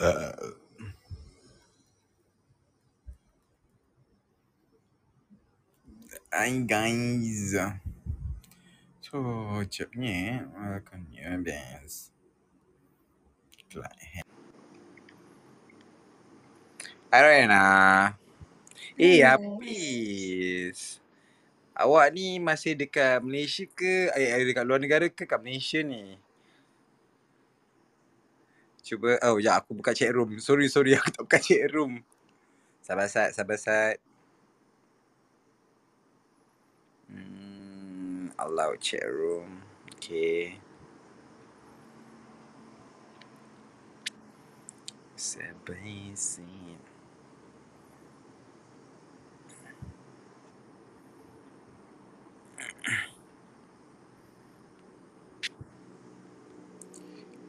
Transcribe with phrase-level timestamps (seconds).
[0.00, 0.32] Uh,
[6.32, 7.52] Hi guys.
[9.04, 9.20] So,
[9.68, 12.16] cepnya akannya best.
[17.12, 17.64] Hai Rena.
[18.96, 19.20] Eh.
[19.20, 21.04] Hafiz.
[21.76, 24.16] Awak ni masih dekat Malaysia ke?
[24.16, 26.16] Eh, eh, dekat luar negara ke kat Malaysia ni?
[28.90, 30.42] Cuba, oh ya aku buka chat room.
[30.42, 32.02] Sorry, sorry aku tak buka chat room.
[32.82, 33.98] Sabar Sat, sabar Sat.
[37.10, 39.62] Hmm, allow chat room.
[39.98, 40.58] Okay.
[45.16, 45.78] Sabar
[46.18, 46.89] Sat.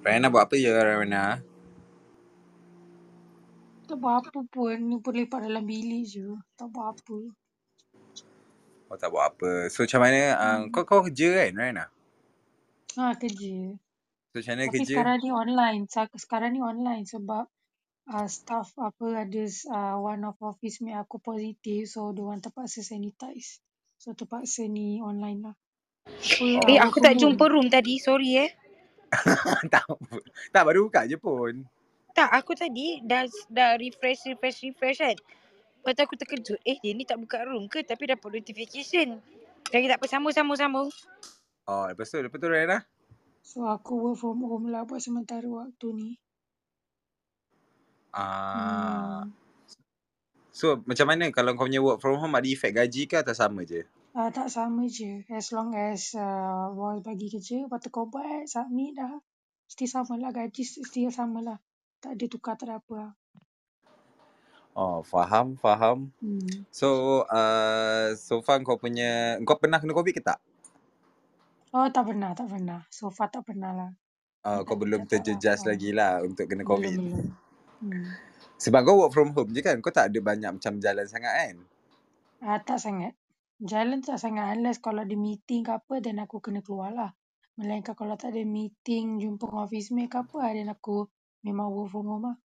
[0.01, 1.37] Rena buat apa je Rena?
[3.85, 4.75] Tak buat apa pun.
[4.81, 6.25] Ni pun lepak dalam bilik je.
[6.57, 7.17] Tak buat apa.
[8.89, 9.69] Oh tak buat apa.
[9.69, 10.73] So macam mana, uh, Hmm.
[10.73, 11.85] kau kau kerja kan Rena?
[12.97, 13.77] Ha, kerja.
[14.33, 14.95] So macam mana Tapi kerja?
[14.97, 15.81] sekarang ni online.
[16.17, 17.45] Sekarang ni online sebab
[18.09, 21.85] uh, staff apa ada uh, one of office mate aku positif.
[21.93, 23.61] So, diorang terpaksa sanitize.
[24.01, 25.55] So, terpaksa ni online lah.
[26.41, 28.01] Eh, aku from tak jumpa room tadi.
[28.01, 28.49] Sorry eh.
[29.73, 29.83] tak,
[30.49, 31.63] tak baru buka je pun.
[32.11, 35.17] Tak, aku tadi dah dah refresh, refresh, refresh kan.
[35.81, 36.59] Lepas tu aku terkejut.
[36.63, 37.81] Eh, dia ni tak buka room ke?
[37.83, 39.19] Tapi dapat notification.
[39.71, 40.87] Jadi tak apa, sambung, sambung, sambung.
[41.65, 42.83] Oh, lepas tu, lepas tu Rena?
[43.41, 46.09] So, aku work from home lah buat sementara waktu ni.
[48.11, 49.41] Ah, Hmm.
[50.51, 53.63] So macam mana kalau kau punya work from home ada efek gaji ke atau sama
[53.63, 53.87] je?
[54.11, 55.23] Uh, tak sama je.
[55.31, 59.23] As long as uh, boss bagi kerja, lepas tu kau buat, submit dah.
[59.71, 60.35] Mesti sama lah.
[60.35, 61.57] Gaji mesti sama lah.
[62.03, 63.11] Tak ada tukar, tak ada apa lah.
[64.75, 66.11] Oh, faham, faham.
[66.19, 66.67] Hmm.
[66.71, 70.39] So, uh, so far kau punya, kau pernah kena COVID ke tak?
[71.71, 72.83] Oh, tak pernah, tak pernah.
[72.91, 73.91] So far tak pernah lah.
[74.43, 75.07] Uh, kau Tak, belum lah.
[75.07, 76.97] terjejas Oh, lagi lah untuk kena COVID.
[76.99, 77.31] belum.
[77.79, 78.05] Hmm.
[78.59, 79.79] Sebab kau work from home je kan?
[79.79, 81.55] Kau tak ada banyak macam jalan sangat kan?
[82.43, 83.15] Ah, tak sangat.
[83.61, 84.57] Jalan tak sangat.
[84.57, 87.13] Unless kalau ada meeting ke apa, then aku kena keluar lah.
[87.61, 91.05] Melainkan kalau tak ada meeting, jumpa dengan office mate ke apa, then aku
[91.45, 92.37] memang work from home lah.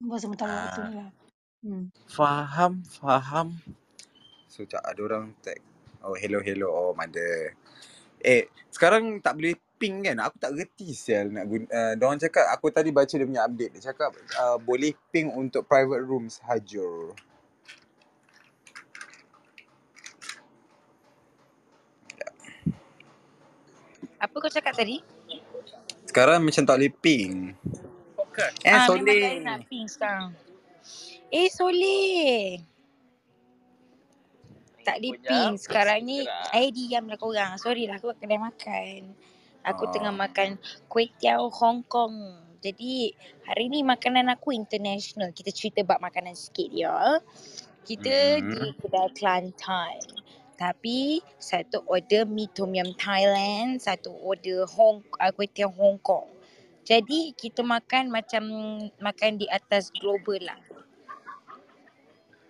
[0.00, 1.10] Buat sementara waktu ni Ah, lah.
[1.58, 1.84] Hmm.
[2.08, 3.60] faham, faham.
[4.48, 5.60] So, tak ada orang tag.
[6.00, 6.70] Oh, hello, hello.
[6.72, 7.52] Oh, mother.
[8.24, 10.16] Eh, sekarang tak boleh ping kan?
[10.22, 11.66] Aku tak gerti sial nak guna.
[11.68, 13.72] Uh, diorang cakap, aku tadi baca dia punya update.
[13.76, 17.12] Dia cakap uh, boleh ping untuk private room sahaja.
[24.18, 24.98] Apa kau cakap tadi?
[26.04, 27.54] Sekarang macam tak boleh ping.
[28.62, 29.42] Eh, Ah, memang tak Soleh.
[29.42, 30.26] nak ping sekarang.
[31.28, 32.62] Eh, Soleh.
[34.80, 35.52] Tak boleh ping.
[35.58, 37.58] Sekarang ni, I diam lah korang.
[37.58, 39.00] Sorry lah, aku kat kedai makan.
[39.64, 39.90] Aku Oh.
[39.90, 40.56] tengah makan
[40.86, 42.14] kuih tiao Hong Kong.
[42.58, 43.12] Jadi,
[43.44, 45.30] hari ni makanan aku international.
[45.30, 47.20] Kita cerita bab makanan sikit ya.
[47.84, 48.78] Kita di Mm-hmm.
[48.80, 49.98] kedai Kelantan.
[50.58, 56.26] Tapi, satu order mi tom yum Thailand, satu order Hong uh, kuih Hong Kong.
[56.82, 58.42] Jadi, kita makan macam
[58.98, 60.58] makan di atas global lah.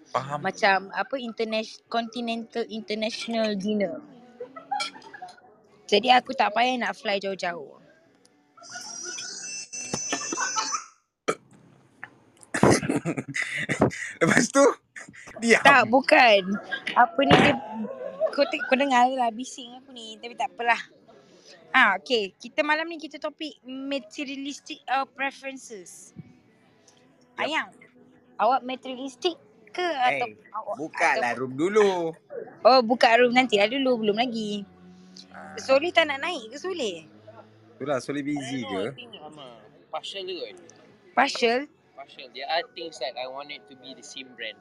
[0.08, 0.41] Faham.
[0.41, 4.00] Macam apa international continental international dinner.
[5.84, 7.76] Jadi aku tak payah nak fly jauh-jauh.
[14.20, 14.64] Lepas tu,
[15.42, 15.62] diam.
[15.62, 16.42] Tak, bukan.
[16.94, 17.54] Apa ni dia
[18.34, 20.81] kau, te- kau dengar lah bising aku ni tapi tak apalah.
[21.72, 22.32] Ah, okay.
[22.36, 26.16] Kita malam ni kita topik materialistic uh, preferences.
[27.37, 27.44] Yep.
[27.44, 27.69] Ayang,
[28.41, 29.37] awak materialistic
[29.70, 32.12] ke atau Eh, awak buka atau lah room dulu.
[32.66, 34.64] Oh, buka room nanti lah dulu, belum lagi.
[35.31, 37.06] Ah, Soleh tak nak naik ke Soleh?
[37.78, 39.06] itulah, Soleh busy I don't know, ke?
[39.91, 40.56] partial kot.
[41.14, 41.61] Partial?
[41.96, 42.28] Partial.
[42.34, 44.58] There are things that I want it to be the same brand.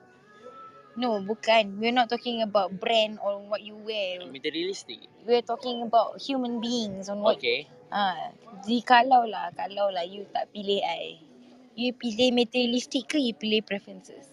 [0.97, 1.77] No, bukan.
[1.77, 4.25] We're not talking about brand or what you wear.
[4.25, 5.05] Materialistic.
[5.21, 7.69] We're talking about human beings on what Okay.
[7.87, 8.33] Ah,
[8.65, 11.21] di kalau lah, kalau lah you tak pilih I.
[11.77, 14.25] You pilih materialistic ke you pilih preferences?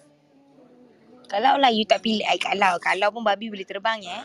[1.29, 2.81] Kalau lah you tak pilih I kalau.
[2.81, 4.25] Kalau pun babi boleh terbang ya.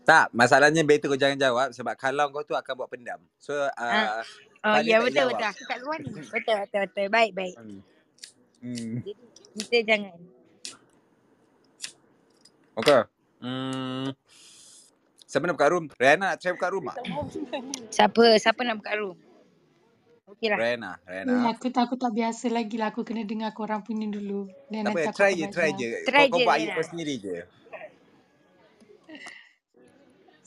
[0.00, 3.20] Tak, masalahnya better kau jangan jawab sebab kalau kau tu akan buat pendam.
[3.36, 4.22] So, Ah.
[4.22, 4.24] uh,
[4.60, 5.32] Oh Fadil ya tak betul jawab.
[5.32, 5.50] betul.
[5.50, 6.10] Aku kat luar ni.
[6.12, 7.06] Betul betul betul.
[7.08, 7.56] Baik baik.
[7.56, 7.80] Hmm.
[8.60, 8.94] Hmm.
[9.00, 9.12] Jadi
[9.60, 10.16] kita jangan.
[12.78, 13.02] Okay.
[13.42, 14.10] Hmm.
[15.28, 15.86] Siapa nak buka room?
[15.94, 16.98] Rihanna nak try buka room tak?
[17.92, 19.18] Siapa siapa nak buka room?
[20.30, 20.62] Okey lah.
[20.82, 21.50] Ah, Eh, Ren ah.
[21.52, 22.90] aku tak aku tak biasa lagi lah.
[22.94, 24.48] Aku kena dengar korang punya dulu.
[24.70, 25.90] Dan Tak apa, try je, try je.
[26.06, 26.76] Try Kau kau je, buat ayat Rena.
[26.76, 27.36] kau sendiri je.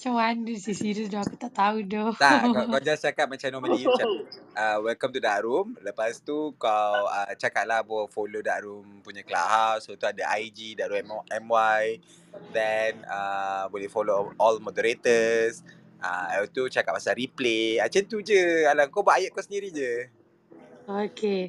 [0.04, 2.12] Macam mana sih serius dah aku tak tahu dah.
[2.20, 4.20] Tak, kau, kau just cakap macam normally macam
[4.52, 5.80] uh, welcome to Dark Room.
[5.80, 9.88] Lepas tu kau uh, cakap lah bawa follow Dark Room punya clubhouse.
[9.88, 12.04] So tu ada IG Dark Room MY.
[12.52, 15.64] Then uh, boleh follow all moderators.
[16.04, 17.80] Ah, uh, tu cakap pasal replay.
[17.80, 18.68] Ah, Macam tu je.
[18.68, 20.12] Alah, kau buat ayat kau sendiri je.
[20.84, 21.48] Okay.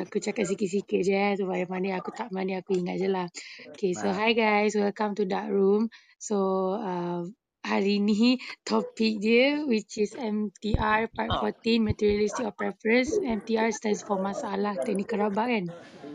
[0.00, 1.36] Aku cakap sikit-sikit je eh.
[1.36, 3.28] Supaya mana aku tak mana aku ingat je lah.
[3.76, 4.72] Okay, so hi guys.
[4.72, 5.92] Welcome to Dark Room.
[6.16, 7.28] So, uh,
[7.66, 13.18] hari ni topik dia which is MTR part 14 Materialistic of Preference.
[13.18, 15.66] MTR stands for masalah teknik kerabak kan?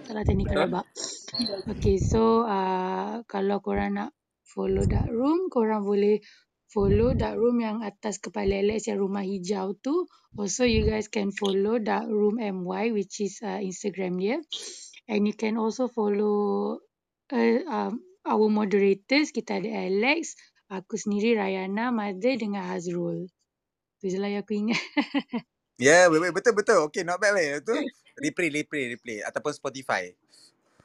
[0.08, 0.56] Masalah teknik Betul?
[0.56, 0.86] kerabak.
[1.68, 4.16] Okay, so uh, kalau korang nak
[4.48, 6.24] follow Dark Room, korang boleh
[6.72, 10.08] follow Dark Room yang atas kepala Alex yang rumah hijau tu.
[10.40, 14.40] Also, you guys can follow Dark Room MY which is uh, Instagram dia.
[15.12, 16.80] And you can also follow
[17.36, 19.36] uh, um, our moderators.
[19.36, 20.40] Kita ada Alex,
[20.72, 23.28] aku sendiri, Rayana, Mother dengan Hazrul.
[24.02, 24.82] Tu je lah yang aku ingat.
[25.82, 26.88] Ya, yeah, betul betul.
[26.88, 27.60] Okay, not bad weh.
[27.60, 27.76] Tu
[28.22, 30.14] replay, replay, replay ataupun Spotify.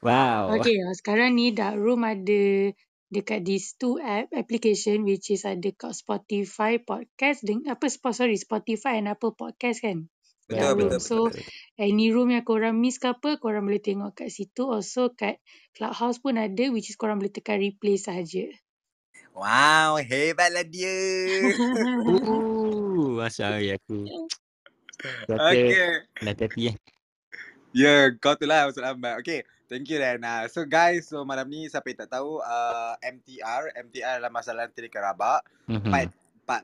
[0.03, 0.57] Wow.
[0.59, 2.71] Okay, uh, sekarang ni Dark Room ada
[3.11, 9.03] dekat these two app application which is ada kat Spotify podcast dengan apa sorry Spotify
[9.03, 10.07] and Apple Podcast kan.
[10.47, 10.99] Betul, Room.
[10.99, 11.45] betul, So betul.
[11.79, 14.71] any room yang korang miss ke apa, korang boleh tengok kat situ.
[14.71, 15.43] Also kat
[15.75, 18.47] Clubhouse pun ada which is korang boleh tekan replay sahaja.
[19.37, 20.97] Wow, hebatlah dia.
[22.25, 24.09] Ooh, sorry aku.
[24.97, 26.01] Kata okay.
[26.25, 26.77] dah tepi eh.
[27.77, 29.21] Ya, yeah, kau tu lah masuk lambat.
[29.21, 30.49] Okay, thank you Rana.
[30.49, 34.97] So guys, so malam ni siapa yang tak tahu, uh, MTR, MTR adalah masalah teknik
[34.97, 35.45] kerabak.
[35.69, 36.17] Part Mhm.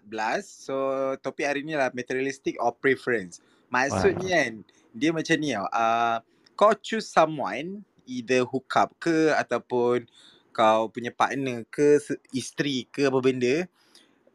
[0.08, 0.48] 14.
[0.48, 0.76] So
[1.20, 3.44] topik hari ni lah materialistic or preference.
[3.68, 4.64] Maksudnya kan,
[4.96, 5.68] dia macam ni tau.
[5.68, 6.16] Uh,
[6.56, 10.08] kau choose someone, either hook up ke ataupun
[10.52, 11.98] kau punya partner ke,
[12.30, 13.66] isteri ke apa benda.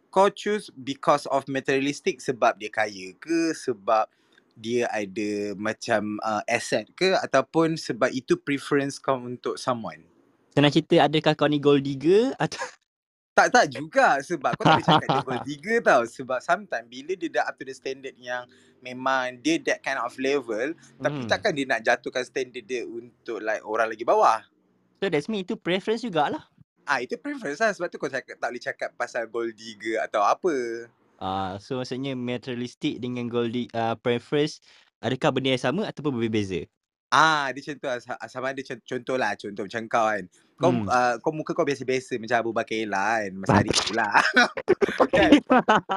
[0.09, 4.09] Kau choose because of materialistic sebab dia kaya ke, sebab
[4.57, 10.01] dia ada macam uh, asset ke ataupun sebab itu preference kau untuk someone.
[10.57, 12.57] Senang cerita adakah kau ni gold digger atau
[13.37, 17.13] Tak tak juga sebab kau tak boleh cakap dia gold digger tau sebab sometimes bila
[17.13, 18.49] dia dah up to the standard yang
[18.81, 21.29] memang dia that kind of level tapi Hmm.
[21.29, 24.41] takkan dia nak jatuhkan standard dia untuk like orang lagi bawah.
[24.97, 26.41] So that's me itu preference jugalah.
[26.87, 30.25] Ah itu preference lah sebab tu kau cakap tak boleh cakap pasal gold digger atau
[30.25, 30.87] apa.
[31.17, 34.61] Ah, so maksudnya materialistic dengan gold di- uh, preference
[34.97, 36.65] adakah benda yang sama ataupun berbeza?
[37.13, 38.01] Ah dia tu lah.
[38.01, 40.23] Sa- sama ada contoh, contoh lah contoh macam kau kan.
[40.57, 40.89] Kau Hmm.
[40.89, 44.17] uh, kau muka kau biasa-biasa macam Abu Bakar Ella kan masa hari tu lah.
[45.13, 45.31] kan?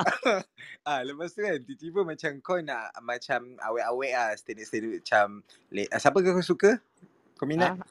[0.89, 5.27] ah lepas tu kan tiba-tiba macam kau nak macam awet-awet lah standard-standard macam
[5.73, 6.77] le- ah, siapa kau suka?
[7.41, 7.73] Kau minat?
[7.73, 7.89] Ah,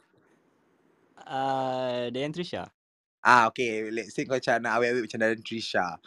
[1.26, 2.70] uh, Dayan Trisha.
[3.20, 6.00] Ah okay, let's say kau macam nak awet-awet macam dalam Trisha.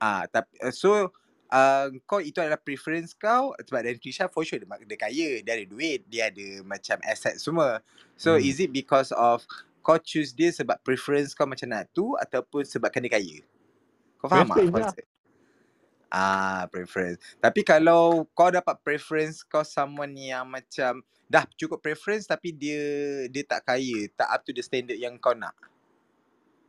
[0.00, 1.12] Ah tapi uh, so
[1.52, 5.28] uh, kau itu adalah preference kau sebab dan Trisha for sure dia, mak- dia kaya,
[5.44, 7.84] dia ada duit, dia ada macam asset semua.
[8.16, 8.44] So Hmm.
[8.44, 9.44] is it because of
[9.84, 13.36] kau choose dia sebab preference kau macam nak tu ataupun sebabkan dia kaya?
[14.16, 14.92] Kau faham tak lah.
[16.08, 17.18] Ah, preference.
[17.38, 22.78] Tapi kalau kau dapat preference kau someone yang macam dah cukup preference tapi dia
[23.26, 25.56] dia tak kaya, tak up to the standard yang kau nak.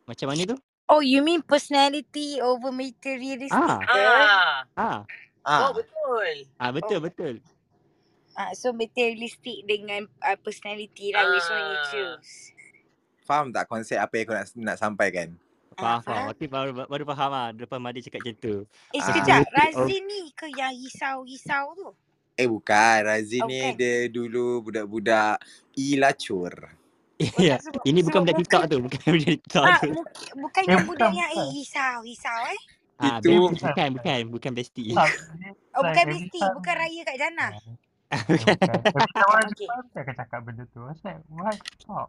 [0.06, 0.58] Macam mana tu?
[0.86, 3.98] Oh, you mean personality over materialistic Ah, ke?
[3.98, 4.58] Ah.
[4.78, 5.00] ah,
[5.46, 5.70] Ah.
[5.70, 6.36] Oh betul.
[6.58, 7.06] ah betul Oh.
[7.06, 7.36] betul.
[8.34, 11.86] Ah, so materialistic dengan uh, personality lah which one you Ah.
[11.88, 12.32] choose?
[13.22, 15.38] Faham tak konsep apa yang aku nak nak sampaikan?
[15.76, 16.26] Faham, Ah, faham.
[16.32, 17.48] Okey, baru, baru faham lah.
[17.52, 18.56] Lepas Madi cakap macam tu.
[18.92, 19.06] Eh Ah.
[19.12, 19.52] sekejap, of...
[19.52, 21.88] Razin ni ke yang risau-risau tu?
[22.36, 23.80] Eh bukan, Razin Oh, ni bukan.
[23.80, 25.40] dia dulu budak-budak
[25.76, 26.54] ilacur.
[27.40, 28.78] Ya, sebab, ini bukan budak TikTok tu.
[28.84, 29.88] Bukan budak TikTok ah, tu.
[29.96, 30.04] bukan,
[30.36, 31.56] bukan yang budak yang eh bukan.
[31.56, 32.60] risau-risau eh?
[32.96, 34.52] Ah, Itu Bukan bukan, bukan.
[34.52, 34.92] bestie.
[34.96, 37.52] Oh bukan every besti, time bukan raya kat Jannah.
[38.16, 39.68] Okay.
[39.96, 40.84] Akan cakap benda tu.
[40.86, 41.58] I was like, what?
[41.82, 42.08] Stop.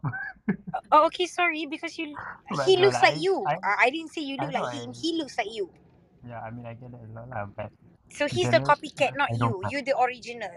[0.91, 2.13] Oh okay, sorry because you
[2.51, 3.35] But he no looks lah, like I, you.
[3.43, 4.89] I, Uh, I didn't say you I look like him.
[4.91, 5.71] I, He looks like you.
[6.27, 7.71] yeah, I mean, I get that a lot lah, but
[8.07, 9.61] So he's the copycat, not I you.
[9.67, 10.53] You the original.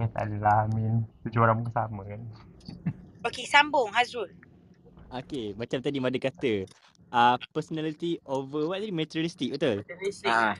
[0.00, 0.64] Eh, tak adalah.
[0.64, 2.20] I mean, tujuh orang pun sama kan.
[3.28, 4.32] Okay, sambung Hazrul.
[5.12, 6.64] Okey, macam tadi Madi kata.
[7.12, 8.94] Uh, personality over what tadi?
[8.94, 9.84] Materialistic, betul?
[9.84, 10.30] Materialistic.
[10.30, 10.56] ah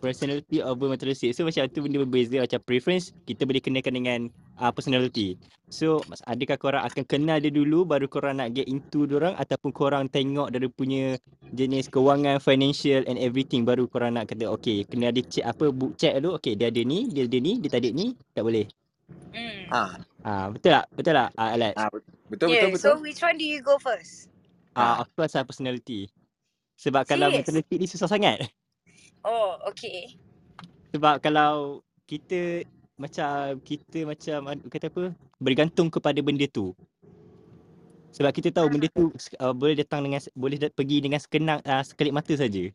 [0.00, 1.36] Personality over materialistic.
[1.36, 2.40] So macam tu benda berbeza.
[2.40, 4.20] Macam preference, kita boleh kenakan dengan
[4.56, 5.36] uh, personality.
[5.70, 9.70] So mas- adakah korang akan kenal dia dulu baru korang nak get into orang ataupun
[9.70, 11.04] korang tengok dia punya
[11.54, 15.94] jenis kewangan financial and everything baru korang nak kata okay kena ada check apa book
[15.94, 18.66] check dulu okay dia ada ni dia ada ni dia tak ada ni tak boleh.
[19.30, 19.62] Hmm.
[19.70, 19.90] Ah,
[20.26, 20.84] Ah betul tak?
[20.92, 21.30] Betul tak?
[21.38, 21.74] Ah Alex.
[21.78, 21.88] ah
[22.26, 22.82] betul yeah, betul betul.
[22.82, 24.26] so which one do you go first?
[24.74, 26.10] Ah aku rasa personality.
[26.80, 27.46] Sebab kalau Serious?
[27.46, 28.42] mentality ni susah sangat.
[29.24, 30.16] Oh, okay.
[30.96, 32.64] Sebab kalau kita
[32.98, 35.04] macam kita macam kata apa
[35.40, 36.74] bergantung kepada benda tu.
[38.10, 39.08] Sebab kita tahu benda tu
[39.38, 42.68] uh, boleh datang dengan boleh dat- pergi dengan sekenang uh, sekelip mata saja.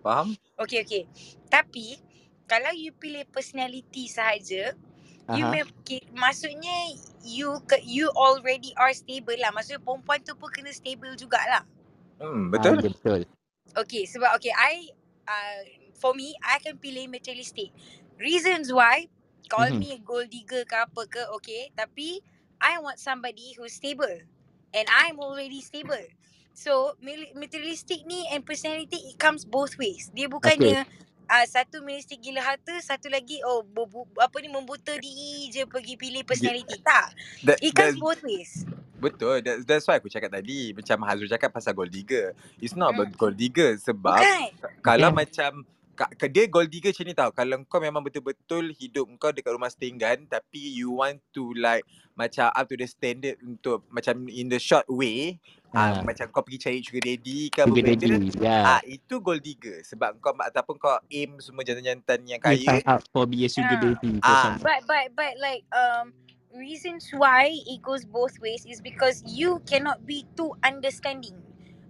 [0.00, 0.32] Faham?
[0.56, 1.02] Okay, okay.
[1.50, 2.00] Tapi,
[2.48, 4.72] kalau you pilih personality sahaja,
[5.36, 5.52] you Aha.
[5.52, 6.96] may, okay, maksudnya
[7.26, 9.52] you ke, you already are stable lah.
[9.52, 11.66] Maksudnya perempuan tu pun kena stable jugalah.
[12.20, 12.76] Hmm, Ah, betul.
[12.78, 13.20] ya, betul.
[13.76, 14.90] Okay, sebab okay, I,
[15.30, 15.62] uh,
[16.02, 17.70] for me, I akan pilih materialistic.
[18.18, 19.06] Reasons why,
[19.46, 19.78] call Mhm.
[19.78, 21.70] me a gold digger ke apa ke, okay.
[21.78, 22.18] Tapi,
[22.58, 24.26] I want somebody who's stable.
[24.74, 26.02] And I'm already stable.
[26.54, 26.98] So,
[27.38, 30.10] materialistic ni and personality, it comes both ways.
[30.12, 30.84] Dia bukannya
[31.30, 35.64] uh, satu materialistic gila harta, satu lagi, oh, bu, bu, apa ni, membuta diri je
[35.70, 36.82] pergi pilih personality.
[36.82, 37.14] Tak.
[37.44, 38.66] That, It that, comes both ways.
[39.00, 39.36] Betul.
[39.40, 40.70] That, that's why aku cakap tadi.
[40.70, 42.36] Macam Hazrul cakap pasal gold digger.
[42.56, 43.18] It's not about Hmm.
[43.18, 43.74] gold digger.
[43.76, 44.48] Sebab Bukan.
[44.80, 45.18] kalau Bukan.
[45.18, 45.50] macam
[46.24, 47.30] dia gold digger macam ni tau.
[47.30, 52.48] Kalau kau memang betul-betul hidup kau dekat rumah setinggan tapi you want to like macam
[52.48, 55.36] up to the standard untuk macam in the short way
[55.70, 58.28] ah Ah, macam kau pergi cari sugar daddy ke apa sugar benda daddy.
[58.34, 58.58] Ya.
[58.66, 62.84] ah itu gold digger sebab kau ataupun kau aim semua jantan-jantan yang You kaya sign
[62.88, 63.82] up for be a sugar Ah.
[63.86, 64.34] daddy Ah.
[64.42, 64.56] some.
[64.58, 66.16] But but but like um
[66.54, 71.36] reasons why it goes both ways is because you cannot be too understanding.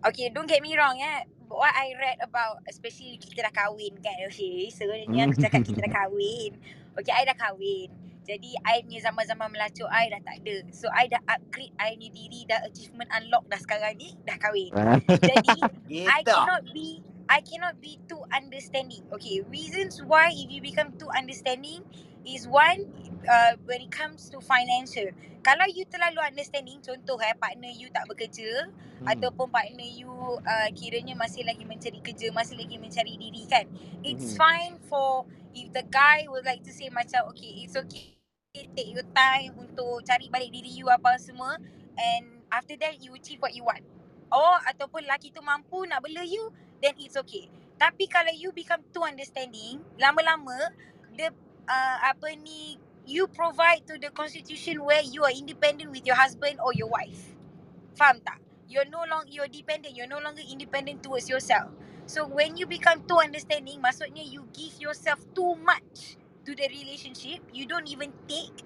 [0.06, 1.24] Okay, don't get me wrong eh.
[1.50, 4.16] What I read about especially kita dah kahwin kan.
[4.30, 6.54] Okay, so ni aku cakap kita dah kahwin.
[6.94, 7.90] Okay, I dah kahwin.
[8.22, 10.56] Jadi I punya zaman-zaman melacuk I dah tak ada.
[10.70, 14.70] So I dah upgrade I punya diri dah achievement unlock dah sekarang ni dah kahwin.
[14.76, 15.02] Ah.
[15.30, 15.58] Jadi
[16.06, 19.02] I cannot be I cannot be too understanding.
[19.10, 21.82] Okay, reasons why if you become too understanding
[22.22, 22.86] is one
[23.26, 25.10] uh, when it comes to financial.
[25.40, 28.68] Kalau you terlalu understanding, contoh eh partner you tak bekerja
[29.00, 29.16] Hmm.
[29.16, 30.12] ataupun partner you
[30.44, 33.64] uh, kiranya masih lagi mencari kerja, masih lagi mencari diri kan.
[34.04, 34.40] It's Hmm.
[34.40, 35.24] Fine for
[35.56, 40.02] if the guy would like to say macam okay, it's okay take your time untuk
[40.02, 41.54] cari balik diri you apa semua
[41.94, 43.82] and after that you achieve what you want.
[44.30, 46.50] Or ataupun lelaki tu mampu nak bela you
[46.82, 47.46] then it's okay.
[47.80, 50.74] Tapi kalau you become too understanding, lama-lama
[51.16, 51.32] the
[51.64, 52.76] uh, apa ni
[53.10, 57.34] you provide to the constitution where you are independent with your husband or your wife.
[57.98, 58.38] Faham tak?
[58.70, 61.74] You're no longer you're dependent, you're no longer independent towards yourself.
[62.06, 66.14] So when you become too understanding, maksudnya you give yourself too much
[66.46, 68.62] to the relationship, you don't even take,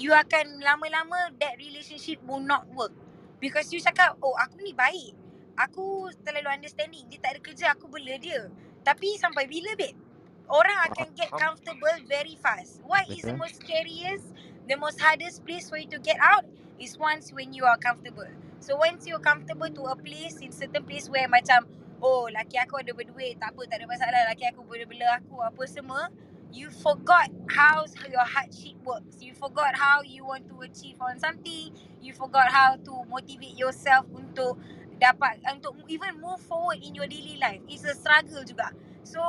[0.00, 2.96] you akan lama-lama that relationship will not work.
[3.36, 5.12] Because you cakap, oh aku ni baik.
[5.60, 7.04] Aku terlalu understanding.
[7.12, 8.48] Dia tak ada kerja, aku bela dia.
[8.80, 10.07] Tapi sampai bila babe?
[10.48, 12.80] Orang akan get comfortable very fast.
[12.80, 13.44] What is the Betul.
[13.44, 14.26] most scariest,
[14.64, 16.48] the most hardest place for you to get out
[16.80, 18.28] is once when you are comfortable.
[18.64, 21.68] So once you're comfortable to a place, in certain place where macam,
[22.00, 24.20] oh laki aku ada berduit, tak apa, tak ada masalah.
[24.32, 26.08] Laki aku boleh bela aku, apa semua.
[26.48, 29.20] You forgot how your hardship works.
[29.20, 31.76] You forgot how you want to achieve on something.
[32.00, 34.56] You forgot how to motivate yourself untuk
[34.96, 37.60] dapat untuk even move forward in your daily life.
[37.68, 38.72] It's a struggle juga.
[39.04, 39.20] So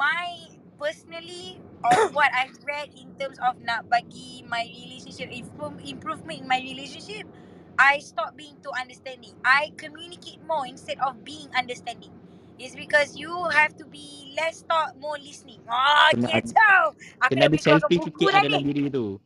[0.00, 0.48] my
[0.80, 6.48] personally of what I've read in terms of nak bagi my relationship improve, improvement in
[6.48, 7.28] my relationship,
[7.76, 9.36] I stop being too understanding.
[9.44, 12.16] I communicate more instead of being understanding.
[12.60, 15.64] It's because you have to be less talk, more listening.
[15.64, 16.92] Ah, Kena kacau.
[17.24, 19.16] Aku Kena dah ada selfie buku sikit dah lah dalam diri tu.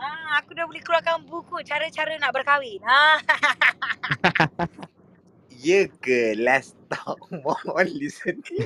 [0.00, 2.80] Ah, aku dah boleh keluarkan buku cara-cara nak berkahwin.
[2.88, 3.20] Ah.
[5.58, 8.62] Ya ke let's talk more listening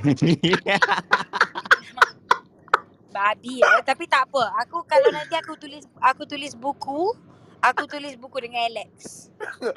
[3.13, 3.81] Babi ya.
[3.85, 4.53] Tapi tak apa.
[4.65, 7.17] Aku kalau nanti aku tulis aku tulis buku,
[7.65, 8.93] aku tulis buku dengan Alex.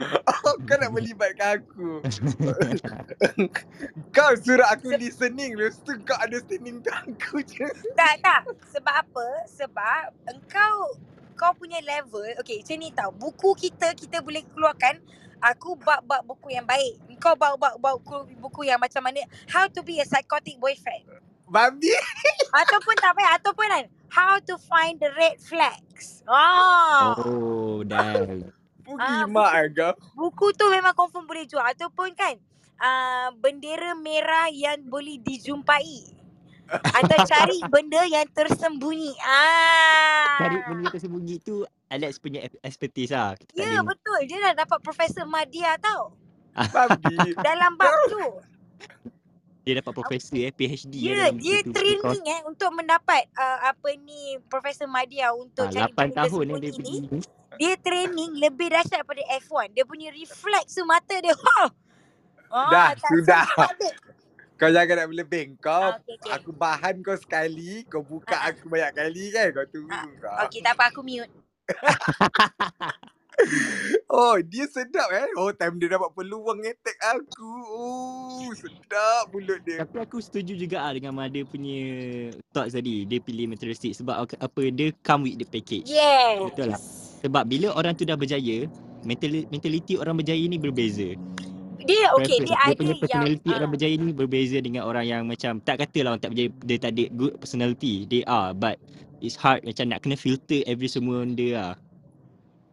[0.46, 2.06] Oh kau nak melibatkan aku
[4.16, 7.66] Kau suruh aku listening Lepas tu kau understanding tu aku je
[7.98, 8.46] Tak, tak.
[8.70, 9.28] Sebab apa?
[9.50, 11.02] Sebab engkau
[11.36, 13.12] kau punya level, okay macam ni tau.
[13.12, 15.04] Buku kita, kita boleh keluarkan
[15.42, 17.00] Aku bab-bab buku yang baik.
[17.20, 21.06] Kau bab-bab buku, buku yang macam mana How to be a psychotic boyfriend.
[21.46, 21.94] Babi
[22.62, 23.32] Ataupun tak payah.
[23.38, 26.24] Ataupun kan How to find the red flags.
[26.30, 27.16] Ah.
[27.20, 28.16] oh, dah.
[28.86, 31.62] Pugi Ah, mak kau Buku tu memang confirm boleh jual.
[31.62, 32.40] Ataupun kan
[32.80, 36.15] uh, bendera merah yang boleh dijumpai.
[36.68, 39.14] Atau cari benda yang tersembunyi.
[39.16, 40.66] Cari Ah.
[40.66, 43.34] benda tersembunyi tu Alex punya ex- expertise lah.
[43.36, 44.20] Kita Ya boleh betul.
[44.26, 46.18] Dia dah dapat Profesor Madya tau.
[46.56, 47.16] Babi.
[47.48, 48.26] Dalam bab tu.
[49.62, 51.74] dia dapat profesor eh PhD Ya, dalam dia tu.
[51.74, 56.44] training eh untuk mendapat uh, apa ni Profesor Madya untuk Ah, cari 8 benda tahun
[56.46, 57.08] eh dia tersembunyi ni.
[57.10, 57.26] pergi.
[57.56, 59.68] Dia training lebih dahsyat daripada F1.
[59.72, 61.34] Dia punya refleks tu mata dia.
[61.34, 61.66] Ha.
[62.48, 63.42] Ah, Dah, sudah.
[64.56, 65.60] Kau jangan nak berlebih.
[65.60, 66.32] Kau, Ah, okey, okey.
[66.32, 68.52] aku bahan kau sekali, kau buka Ah, ah.
[68.56, 69.48] aku banyak kali kan?
[69.52, 70.48] Kau tunggu Ah, kau.
[70.48, 71.32] Okey, tak apa aku mute.
[74.08, 75.28] Oh, dia sedap eh.
[75.36, 77.52] Oh, time dia dapat peluang attack aku.
[77.68, 79.84] Oh, sedap mulut dia.
[79.84, 81.84] Tapi aku setuju juga ah dengan Mada punya
[82.56, 83.04] thoughts tadi.
[83.04, 85.92] Dia pilih materialistic sebab apa dia come with the package.
[85.92, 86.48] Yes.
[86.48, 86.80] Betul lah.
[87.28, 88.72] Sebab bila orang tu dah berjaya,
[89.04, 91.12] mental- mentality orang berjaya ni berbeza.
[91.86, 95.06] Dia okey, dia dia ada punya yang personality ah, orang berjaya ni berbeza dengan orang
[95.06, 97.94] yang macam tak katalah orang tak berjaya dia tak ada good personality.
[98.10, 98.82] They are but
[99.22, 101.74] it's hard macam nak kena filter every semua benda lah.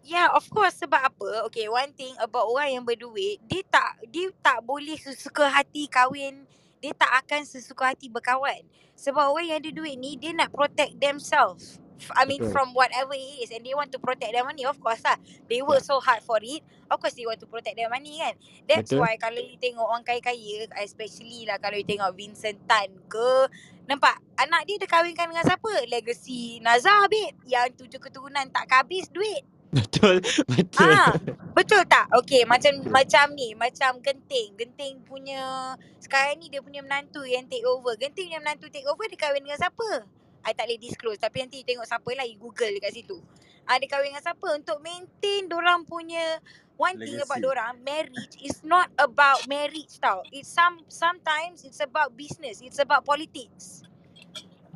[0.02, 1.46] Yeah, of course sebab apa?
[1.52, 6.42] Okay, one thing about orang yang berduit, dia tak dia tak boleh sesuka hati kahwin.
[6.82, 8.66] Dia tak akan sesuka hati berkawan.
[8.98, 11.81] Sebab orang yang ada duit ni dia nak protect themselves.
[12.10, 12.52] I mean Betul.
[12.52, 15.16] from whatever it is and they want to protect their money of course lah.
[15.46, 16.66] They work so hard for it.
[16.90, 18.34] Of course they want to protect their money kan.
[18.66, 19.06] That's Betul.
[19.06, 23.48] why kalau you tengok orang kaya-kaya especially lah kalau you tengok Vincent Tan ke
[23.86, 24.18] Nampak?
[24.38, 25.72] Anak dia dia kahwinkan dengan siapa?
[25.90, 27.34] Legacy Nazar babe.
[27.46, 29.42] Yang tujuh keturunan tak habis duit.
[29.72, 30.20] Betul.
[30.52, 30.92] Betul.
[30.92, 31.16] Ah,
[31.56, 32.04] betul tak?
[32.12, 34.52] Okey, macam macam ni, macam Genting.
[34.52, 37.96] Genting punya sekarang ni dia punya menantu yang take over.
[37.96, 40.04] Genting punya menantu take over dia kahwin dengan siapa?
[40.42, 43.16] I tak boleh disclose tapi nanti you tengok siapa lah you google dekat situ.
[43.62, 46.42] Ah dia kahwin dengan siapa untuk maintain dorang punya
[46.74, 47.46] one thing about Legacy.
[47.46, 50.26] dorang marriage is not about marriage tau.
[50.34, 52.58] It's some sometimes it's about business.
[52.58, 53.86] It's about politics.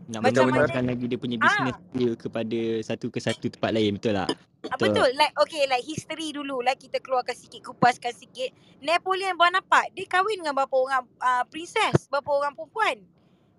[0.06, 3.99] Nak Macam mana lagi dia punya ah business dia kepada satu ke satu tempat lain
[3.99, 4.30] betul tak?
[4.70, 5.11] Ah, Betul.
[5.11, 5.11] betul.
[5.18, 8.50] Like okay, like history dulu lah kita keluarkan sikit, kupaskan sikit.
[8.82, 12.99] Napoleon Bonaparte, dia kahwin dengan berapa orang uh, princess, berapa orang perempuan.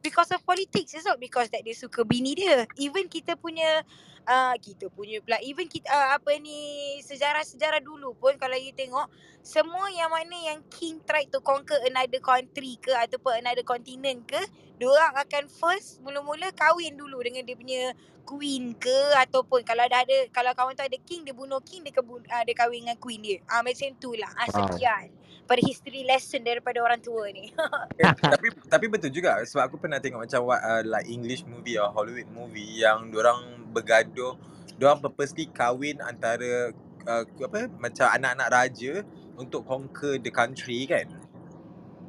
[0.08, 2.64] Because of politics, it's not because that dia suka bini dia.
[2.80, 3.84] Even kita punya
[4.28, 9.08] uh, kita punya pula even kita uh, apa ni sejarah-sejarah dulu pun kalau you tengok
[9.42, 14.40] semua yang mana yang king try to conquer another country ke ataupun another continent ke,
[14.76, 17.84] diorang akan first mula-mula kahwin dulu dengan dia punya
[18.28, 21.96] queen ke ataupun kalau dah ada kalau kawan tu ada king dia bunuh king dia
[21.96, 23.40] kebun, uh, dia kahwin dengan queen dia.
[23.48, 24.30] Ah macam tu lah.
[24.36, 25.17] Ah sekian.
[25.48, 27.50] Pada history lesson daripada orang tua ni.
[27.98, 31.82] Eh, tapi tapi betul juga sebab aku pernah tengok macam what, uh, like English movie
[31.82, 34.38] or Hollywood movie yang orang bergaduh,
[34.78, 36.70] orang purposely kahwin antara
[37.10, 38.94] uh, apa macam anak-anak raja
[39.34, 41.10] untuk conquer the country kan.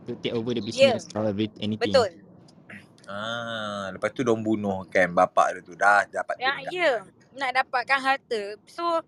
[0.04, 1.96] To take over the Ya, business or every, anything.
[1.96, 2.10] betul.
[3.08, 6.92] Ah, lepas tu dong bunuh kan bapak dia tu dah dapat Ya, ya.
[7.32, 8.42] Nak dapatkan harta.
[8.68, 9.00] So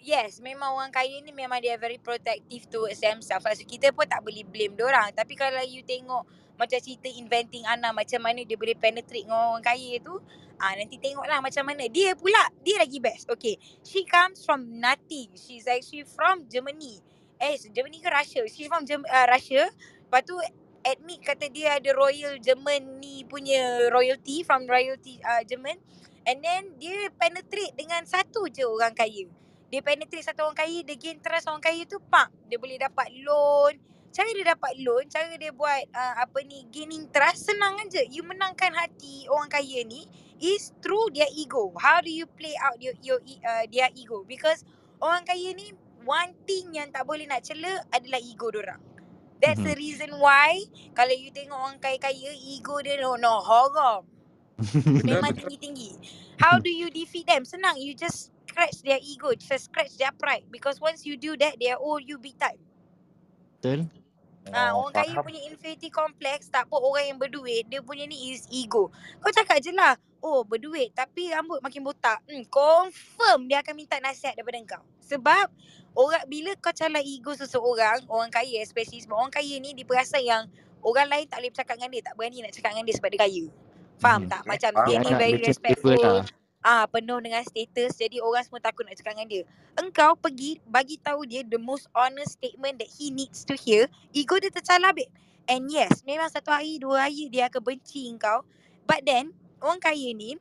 [0.00, 3.44] Yes, memang orang kaya ni memang dia very protective towards themselves.
[3.44, 5.12] So, kita pun tak boleh blame orang.
[5.12, 6.24] Tapi kalau you tengok
[6.56, 10.16] macam cerita inventing Anna macam mana dia boleh penetrate dengan orang kaya tu,
[10.56, 11.84] ah nanti tengoklah macam mana.
[11.92, 13.28] Dia pula, dia lagi best.
[13.28, 15.28] Okay, she comes from nothing.
[15.36, 17.04] She's actually from Germany.
[17.36, 18.44] Eh, Germany ke Russia?
[18.48, 19.68] She's from Germ- uh, Russia.
[20.08, 20.36] Lepas tu
[20.80, 25.76] admit kata dia ada royal German ni punya royalty from royalty uh, German.
[26.24, 29.28] And then dia penetrate dengan satu je orang kaya.
[29.70, 32.28] Dia penetrate satu orang kaya, dia gain trust orang kaya tu, pak.
[32.50, 33.78] Dia boleh dapat loan.
[34.10, 38.02] Cara dia dapat loan, cara dia buat uh, apa ni, gaining trust, senang aja.
[38.10, 40.06] You menangkan hati orang kaya ni
[40.42, 41.70] is through their ego.
[41.78, 44.26] How do you play out your, your uh, their ego?
[44.26, 44.66] Because
[44.98, 45.70] orang kaya ni,
[46.02, 48.82] one thing yang tak boleh nak cela adalah ego dorang.
[49.40, 49.78] That's the Mhm.
[49.78, 50.66] reason why
[50.98, 53.40] kalau you tengok orang kaya-kaya, ego dia no, no.
[53.42, 54.02] Betul
[55.06, 55.90] Memang tinggi-tinggi.
[56.42, 57.46] How do you defeat them?
[57.46, 57.78] Senang.
[57.78, 59.32] You just scratch their ego.
[59.32, 60.44] Just scratch their pride.
[60.52, 62.60] Because once you do that, they owe you big time.
[63.56, 63.88] Betul?
[64.52, 65.24] Ah, Oh, orang kaya faham.
[65.24, 68.88] punya infinity complex tak apa orang yang berduit, dia punya ni is ego.
[69.20, 72.24] Kau cakap je lah, oh berduit tapi rambut makin botak.
[72.24, 74.84] Hmm, confirm dia akan minta nasihat daripada kau.
[75.04, 75.52] Sebab
[75.92, 80.24] orang bila kau calar ego seseorang, orang kaya especially sebab orang kaya ni dia perasan
[80.24, 80.42] yang
[80.80, 83.20] orang lain tak boleh bercakap dengan dia, tak berani nak cakap dengan dia sebab dia
[83.20, 83.44] kaya.
[84.00, 84.30] Faham Mhm.
[84.32, 84.42] tak?
[84.48, 86.24] Macam dia ni very respectful, lah.
[86.60, 89.42] Ah penuh dengan status jadi orang semua takut nak cakap dengan dia.
[89.80, 93.88] Engkau pergi bagi tahu dia the most honest statement that he needs to hear.
[94.12, 95.08] Ego dia tercalar babe.
[95.48, 98.44] And yes, memang satu hari dua hari dia akan benci engkau.
[98.84, 99.32] But then
[99.64, 100.36] orang kaya ni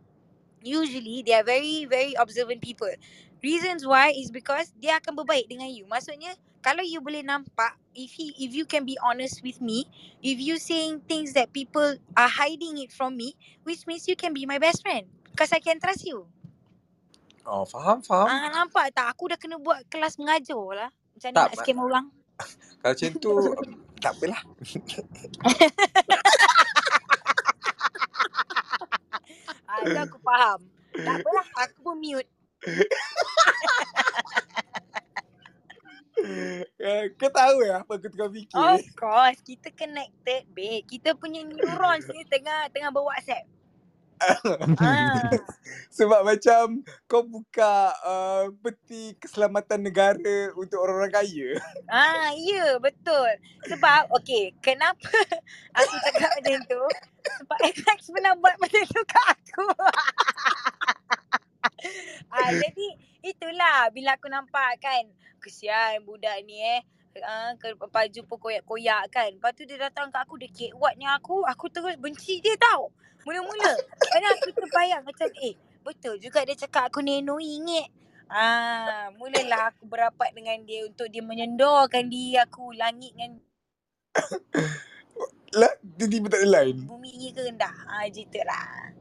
[0.60, 2.92] usually they are very very observant people.
[3.40, 5.88] Reasons why is because dia akan berbaik dengan you.
[5.88, 9.88] Maksudnya kalau you boleh nampak if he if you can be honest with me
[10.20, 14.36] if you saying things that people are hiding it from me which means you can
[14.36, 16.28] be my best friend because I can trust you
[17.44, 18.28] Oh, faham, faham.
[18.30, 22.06] ah nampak tak aku dah kena buat kelas mengajar lah macam mana nak scam orang
[22.80, 23.34] Kalau macam tu,
[24.00, 24.40] tak apalah.
[29.68, 30.60] ah tu aku faham
[30.94, 32.30] tak apalah aku pun mute
[36.76, 38.60] Eh, Kau tahu ya apa aku tengah fikir?
[38.60, 40.84] Of course, kita connected, babe.
[40.84, 43.48] Kita punya neurons ni tengah tengah berwhatsapp.
[44.22, 45.32] Ah.
[45.98, 51.50] Sebab macam kau buka uh, peti keselamatan negara untuk orang-orang kaya.
[51.90, 53.30] ah, ya, betul.
[53.68, 55.10] Sebab, okay, kenapa
[55.80, 56.84] aku cakap macam tu?
[57.44, 59.68] Sebab Alex pernah buat macam tu kat aku.
[62.32, 62.88] ah, jadi,
[63.24, 65.04] itulah bila aku nampak kan,
[65.40, 66.84] kesian budak ni eh.
[67.14, 69.30] Ke baju pun koyak-koyak kan.
[69.34, 72.94] Lepas tu dia datang kat aku, dia kek ni aku, aku terus benci dia tau.
[73.26, 73.74] Mula-mula.
[74.00, 77.90] Kadang aku terbayang macam, eh, betul juga dia cakap aku ni ingat.
[78.30, 83.42] Ah, mulalah aku berapat dengan dia untuk dia menyendorkan diri aku langit dengan
[85.60, 86.86] Lah, tiba-tiba tak ada line.
[86.86, 87.74] bumi ni ke rendah.
[87.90, 88.94] Ah, gitu lah.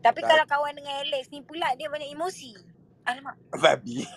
[0.00, 0.28] Tapi Tak.
[0.32, 2.56] kalau kawan dengan Alex ni pula dia banyak emosi.
[3.04, 4.08] Alamak, Babi.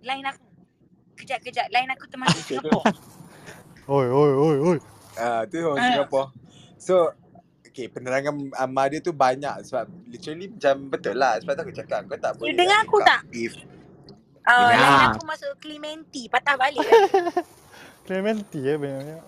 [0.00, 0.45] line aku.
[1.16, 2.84] Kejap-kejap, line aku termasuk Singapura.
[3.86, 4.78] Oi, oi, oi, oi.
[5.14, 5.78] Ah, tu orang.
[5.78, 6.28] Singapore.
[6.74, 7.14] So,
[7.62, 11.38] okay, penerangan Amar dia tu banyak sebab literally macam betul lah.
[11.38, 13.20] Sebab tu aku cakap kau tak You boleh dengar aku tak?
[13.30, 13.54] beef.
[14.42, 14.90] Ah, Dengar.
[14.90, 16.26] line aku masuk Clementi.
[16.26, 17.02] Patah balik lah.
[18.10, 19.22] Clementi ya banyak-banyak.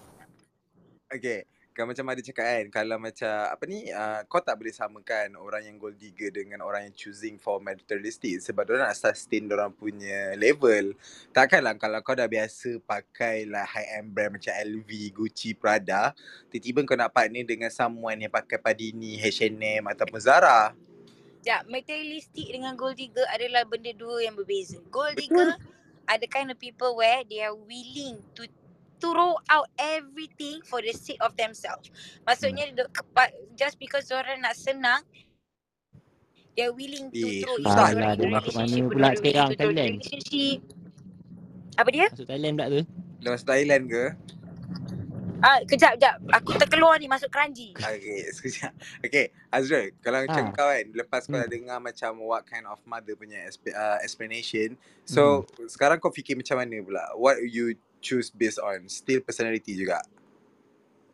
[1.15, 1.47] Okay,
[1.79, 5.63] kalau macam ada cakap kan, kalau macam apa ni, uh, kau tak boleh samakan orang
[5.63, 10.35] yang gold digger dengan orang yang choosing for materialistic sebab diorang nak sustain diorang punya
[10.35, 10.99] level.
[11.31, 16.19] Takkanlah kalau kau dah biasa pakai lah high end brand macam LV, Gucci, Prada,
[16.51, 20.75] tiba-tiba kau nak partner dengan someone yang pakai Padini, H&M ataupun Zara.
[21.39, 24.83] Sekejap, materialistic dengan gold digger adalah benda dua yang berbeza.
[24.91, 25.55] Gold digger
[26.11, 28.51] are the kind of people where they are willing to
[28.99, 31.89] throw out everything for the sake of themselves.
[32.23, 35.03] Maksudnya the- kepa- just because orang nak senang,
[36.53, 39.95] they are willing to Eh, throw susah lah, dia masuk mana pula sekarang, Thailand?
[41.75, 42.07] Apa dia?
[42.11, 42.83] Masuk Thailand pula tu.
[43.19, 44.05] Dah masuk Thailand ke?
[45.39, 46.19] Ah, kejap, kejap.
[46.35, 47.71] Aku terkeluar ni masuk keranji.
[47.79, 48.75] Okay, sekejap.
[48.99, 50.51] Okay, Azrul, kalau macam Ah.
[50.51, 51.47] kau kan, lepas kau Hmm.
[51.47, 54.75] dah dengar macam what kind of mother punya exp- uh, explanation,
[55.07, 57.05] so sekarang kau fikir macam mana pula?
[57.15, 58.87] What you choose based on?
[58.87, 60.03] Still personality juga?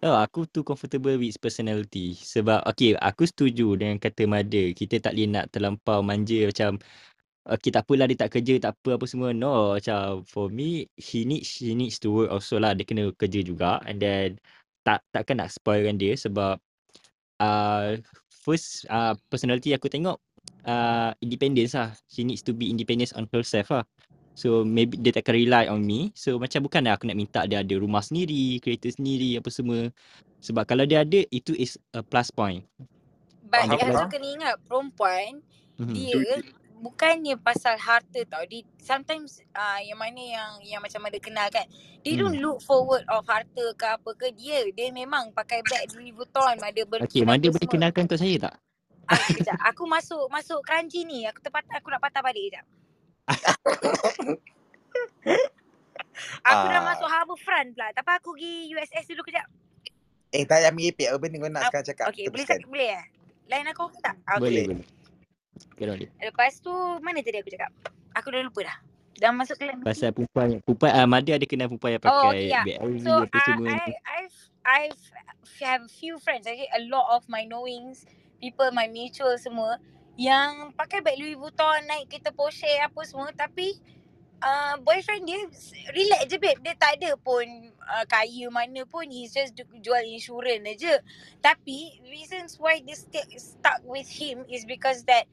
[0.04, 2.12] Oh, aku tu comfortable with personality.
[2.12, 4.76] Sebab, okay, aku setuju dengan kata mother.
[4.76, 6.76] Kita tak boleh nak terlampau manja macam,
[7.48, 9.32] okay, tak apalah dia tak kerja, tak apa apa semua.
[9.32, 12.76] No, macam for me, he needs, she needs to work also lah.
[12.76, 13.80] Dia kena kerja juga.
[13.88, 14.36] And then,
[14.84, 16.60] tak takkan nak spoilkan dia sebab,
[17.40, 17.96] uh,
[18.28, 20.20] first, uh, personality aku tengok,
[20.68, 21.96] uh, independence lah.
[22.12, 23.88] She needs to be independent on herself lah.
[24.34, 26.10] So maybe dia takkan rely on me.
[26.18, 29.90] So macam bukan aku nak minta dia ada rumah sendiri, kereta sendiri apa semua.
[30.42, 32.66] Sebab kalau dia ada itu is a plus point.
[33.46, 34.10] But Faham, you faham.
[34.10, 35.40] kena ingat perempuan
[35.78, 35.94] Mhm.
[35.94, 36.22] dia
[36.78, 38.42] bukannya pasal harta tau.
[38.46, 41.66] Dia sometimes uh, yang mana yang yang macam ada kenal kan.
[42.02, 42.42] They don't Hmm.
[42.42, 44.66] look forward of harta ke apa ke dia.
[44.74, 48.54] Dia memang pakai bag Louis Vuitton, ada ber Okay, mana boleh kenalkan untuk saya tak?
[49.06, 49.56] Ah, kejap.
[49.70, 51.24] Aku masuk masuk keranji ni.
[51.28, 52.64] Aku terpatah aku nak patah balik kejap.
[56.44, 56.84] Aku dah Ah.
[56.84, 57.88] masuk Harbourfront pula.
[57.90, 59.46] Tapi aku pergi USS dulu kejap.
[60.30, 61.08] Eh, tak payah merepek.
[61.08, 62.06] Apa benda kau nak Ah, sekarang cakap?
[62.10, 62.58] Okay, boleh Teruskan.
[62.58, 63.04] cakap boleh eh?
[63.44, 64.16] Lain aku ke tak?
[64.18, 64.40] Okay.
[64.40, 64.86] Boleh, boleh.
[65.72, 66.08] Okay, boleh.
[66.20, 67.70] Lepas tu mana tadi aku cakap?
[68.14, 68.78] Aku dah lupa dah.
[69.14, 72.44] Dah masuk ke Pasal perempuan, perempuan uh, mother ada kenal perempuan yang Oh, pakai okay,
[72.50, 72.64] yeah.
[72.66, 73.66] bag LV So apa I, semua.
[73.70, 73.78] I
[74.18, 75.02] I've I've
[75.62, 78.02] have a few friends actually a lot of my knowings
[78.42, 79.78] people my mutual semua
[80.14, 83.34] yang pakai bag Louis Vuitton naik kereta Porsche apa semua.
[83.34, 83.74] Tapi
[84.42, 85.40] uh, boyfriend dia
[85.90, 86.60] relax je babe.
[86.62, 87.44] Dia tak ada pun
[87.82, 89.06] uh, kaya mana pun.
[89.10, 91.02] He's just jual insurans aja
[91.42, 95.26] tapi reasons why they stick stuck with him is because that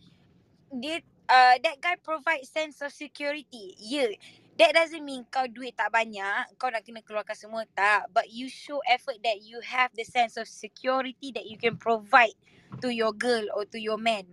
[0.73, 3.77] dia uh, that guy provide sense of security.
[3.77, 4.11] Yeah
[4.59, 8.11] That doesn't mean kau duit tak banyak, kau nak kena keluarkan semua tak.
[8.11, 12.35] But you show effort that you have the sense of security that you can provide
[12.83, 14.27] to your girl or to your man,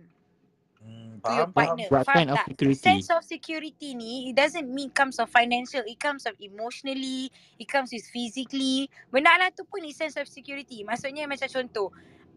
[1.25, 1.89] to your partner.
[1.89, 2.47] What Faham kind of tak?
[2.47, 2.75] security?
[2.75, 5.83] Sense of security ni, it doesn't mean comes of financial.
[5.87, 8.89] It comes of emotionally, it comes with physically.
[9.11, 10.85] Benda lah tu pun is sense of security.
[10.85, 11.89] Maksudnya macam contoh,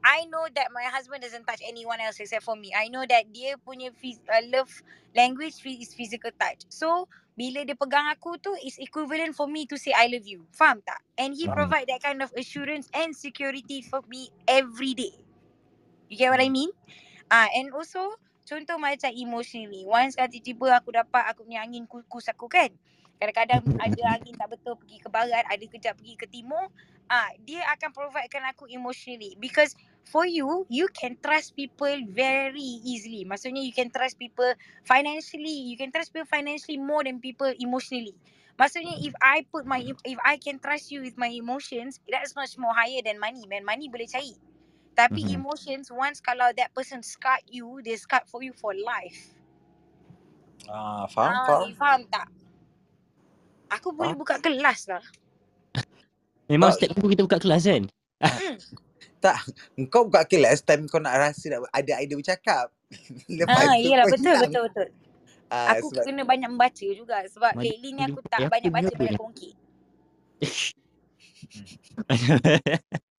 [0.02, 2.74] I know that my husband doesn't touch anyone else except for me.
[2.74, 4.70] I know that dia punya phys- uh, love
[5.14, 6.66] language is physical touch.
[6.72, 7.06] So
[7.38, 10.44] bila dia pegang aku tu is equivalent for me to say I love you.
[10.52, 11.00] Faham tak?
[11.16, 11.54] And he Faham.
[11.54, 15.14] provide that kind of assurance and security for me every day.
[16.10, 16.70] You get what I mean?
[17.30, 18.16] Ah, and also
[18.52, 19.88] contoh macam emotionally.
[19.88, 22.68] Once kali tiba aku dapat aku punya angin kukus aku kan.
[23.16, 26.68] Kadang-kadang ada angin tak betul pergi ke barat, ada kejap pergi ke timur.
[27.08, 29.72] Ah, dia akan providekan aku emotionally because
[30.04, 33.24] for you, you can trust people very easily.
[33.24, 34.52] Maksudnya you can trust people
[34.84, 38.16] financially, you can trust people financially more than people emotionally.
[38.60, 42.60] Maksudnya if I put my if I can trust you with my emotions, that's much
[42.60, 43.48] more higher than money.
[43.48, 44.36] Man, money boleh cari.
[44.92, 45.40] Tapi Mhm.
[45.40, 49.32] emotions once kalau that person scarred you, they scarred for you for life.
[50.68, 51.70] Ah, faham, Ah, faham.
[51.74, 52.26] faham tak?
[53.72, 54.20] Aku boleh Faham.
[54.20, 55.02] buka kelas lah.
[56.46, 57.82] Memang Tak, setiap minggu kita buka kelas kan?
[58.20, 58.56] Hmm.
[59.24, 59.36] tak.
[59.88, 62.68] Kau buka kelas time kau nak rasa nak ada idea bercakap.
[63.32, 64.44] Lepas Ah, iyalah betul hilang.
[64.44, 64.88] betul betul.
[65.48, 68.92] Ah, Aku sebab kena banyak membaca juga sebab Mana lately ni aku tak banyak baca
[68.92, 69.16] banyak ni?
[69.16, 69.54] kongkit.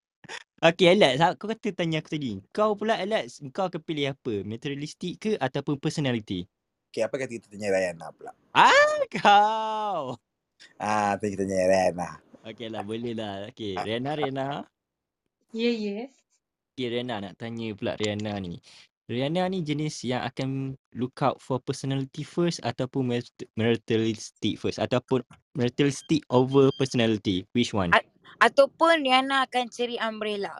[0.64, 2.40] okay Alex, kau kata tanya aku tadi.
[2.56, 4.48] Kau pula Alex, kau akan pilih apa?
[4.48, 6.48] Materialistic ke ataupun personality?
[6.94, 8.32] Okay, apa kata kita tanya Rayana pula?
[8.56, 10.18] Ah, kau!
[10.80, 12.10] Ah, tadi kita tanya Rayana.
[12.44, 13.48] Okay lah, boleh lah.
[13.52, 14.48] Okay, Ah, Riana, Riana.
[15.54, 16.10] Ya, ya.
[16.74, 18.58] Okay, Riana nak tanya pula Riana ni.
[19.12, 25.22] Riana ni jenis yang akan look out for personality first ataupun mat- materialistic first ataupun
[25.54, 27.44] materialistic over personality.
[27.54, 27.92] Which one?
[27.94, 28.08] A-
[28.44, 30.52] ataupun Riana akan cari umbrella.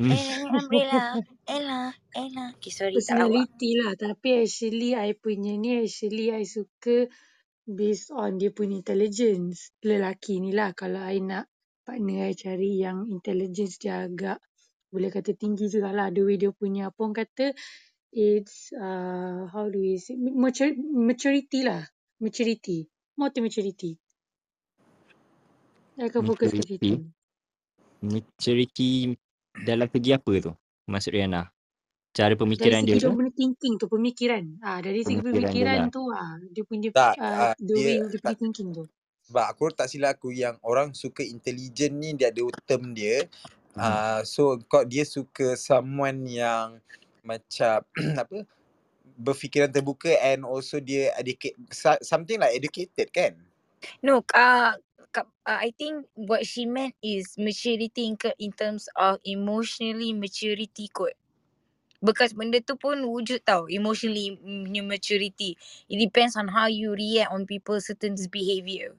[0.00, 0.08] Hmm.
[0.08, 1.20] Eh, umbrella.
[1.44, 2.56] Ella, Ella.
[2.56, 3.20] Okay, sorry tak.
[3.20, 3.92] Personality lah.
[3.92, 7.12] Tapi actually, I punya ni actually I suka
[7.68, 9.76] based on dia punya intelligence.
[9.84, 10.72] Lelaki ni lah.
[10.72, 11.52] Kalau I nak
[11.84, 14.40] partner I cari yang intelligence dia agak
[14.88, 16.08] boleh kata tinggi jugalah.
[16.08, 17.52] The way dia punya apa orang kata
[18.12, 21.84] it's uh, how do we say mature, maturity lah.
[22.16, 22.88] Maturity.
[23.20, 24.00] More to maturity.
[26.02, 26.74] Akan fokus Maturity.
[26.82, 26.90] situ.
[28.02, 28.90] Maturity
[29.54, 30.52] dalam segi apa tu?
[30.90, 31.46] Maksud Riana?
[32.12, 33.10] Cara Dari pemikiran segi dia dia ke?
[33.14, 34.44] punya thinking tu, pemikiran.
[34.60, 35.88] Ah, dari segi Pemikiran dia pemikiran lah.
[35.94, 38.84] tu ah, dia punya tak, uh, ah, the way dia dia tak, punya thinking tu.
[39.22, 43.30] sebab aku tak silap aku yang orang suka intelligent ni dia ada term dia.
[43.72, 43.80] Hmm.
[43.80, 46.82] Uh, so kau dia suka someone yang
[47.24, 47.80] macam
[48.22, 48.44] apa
[49.16, 53.38] berfikiran terbuka and also dia educate so- something like educated kan?
[54.04, 54.76] No, uh,
[55.20, 61.14] uh, I think what she meant is maturity in, in terms of emotionally maturity kot.
[62.02, 65.58] Because benda tu pun wujud tau, emotionally punya maturity.
[65.90, 68.94] It depends on how you react on people certain behaviour.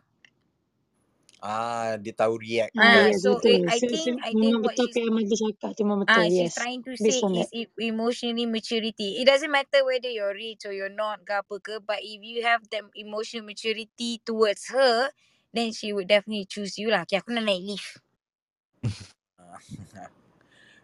[1.44, 3.14] Ah, dia tahu react Ah, Ah, kan?
[3.14, 3.48] yes, so betul.
[3.48, 5.84] it, I So, so think I think memang what betul she's yang Amanda cakap tu
[5.88, 6.54] memang betul, Ah, she's yes.
[6.54, 9.18] trying to say is e- emotionally maturity.
[9.18, 12.46] It doesn't matter whether you're rich or you're not ke apa ke, but if you
[12.46, 15.10] have that emotional maturity towards her,
[15.54, 17.06] then she would definitely choose you lah.
[17.08, 17.90] Okay, aku nak naik lift.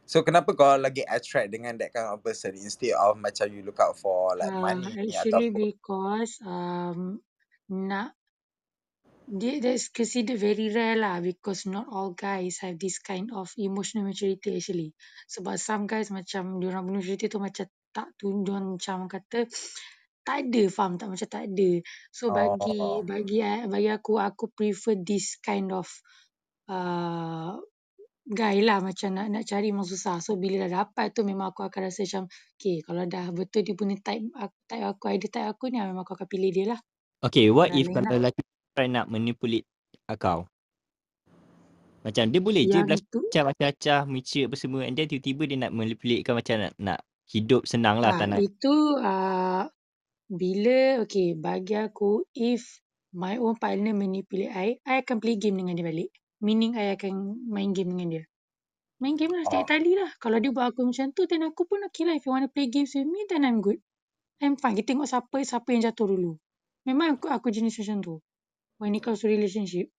[0.10, 3.77] So kenapa kau lagi attract dengan that kind of person instead of macam you look
[3.77, 7.21] out for like Uh, money actually ataupun because um
[7.69, 8.17] nak
[9.29, 14.10] dia that's considered very rare lah because not all guys have this kind of emotional
[14.10, 14.97] maturity actually.
[15.29, 19.45] Sebab some guys macam diorang punya maturity tu macam tak tunjuk macam kata
[20.23, 21.71] tak ada faham tak macam tak ada.
[22.13, 25.89] So bagi oh bagi bagi aku aku prefer this kind of
[26.69, 27.58] uh,
[28.29, 30.21] guy lah macam nak nak cari memang susah.
[30.21, 33.73] So bila dah dapat tu memang aku akan rasa macam okay kalau dah betul dia
[33.73, 36.79] punya type aku, type aku, idea type aku ni memang aku akan pilih dia lah.
[37.19, 38.15] Okay, what Orang if lain kalau lah.
[38.15, 38.41] lelaki
[38.77, 39.67] try nak manipulate
[40.15, 40.47] kau?
[41.99, 45.43] Macam dia boleh je Yang belas tu macam acah-acah, mature apa semua and then tiba-tiba
[45.51, 49.63] dia nak manipulate kau macam nak, nak hidup senang lah ah tak nak itu uh,
[50.29, 52.61] bila okay bagi aku if
[53.17, 56.09] my own partner manipulate I, I akan play game dengan dia balik.
[56.39, 58.23] Meaning I akan main game dengan dia.
[59.01, 60.13] Main game lah setiap kali lah.
[60.21, 62.15] Kalau dia buat aku macam tu then aku pun okay lah.
[62.15, 63.81] If you want to play games with me then I'm good.
[64.39, 64.77] I'm fine.
[64.77, 66.37] Kita tengok siapa siapa yang jatuh dulu.
[66.87, 68.15] Memang aku, aku jenis macam tu.
[68.79, 69.91] When it comes to relationship.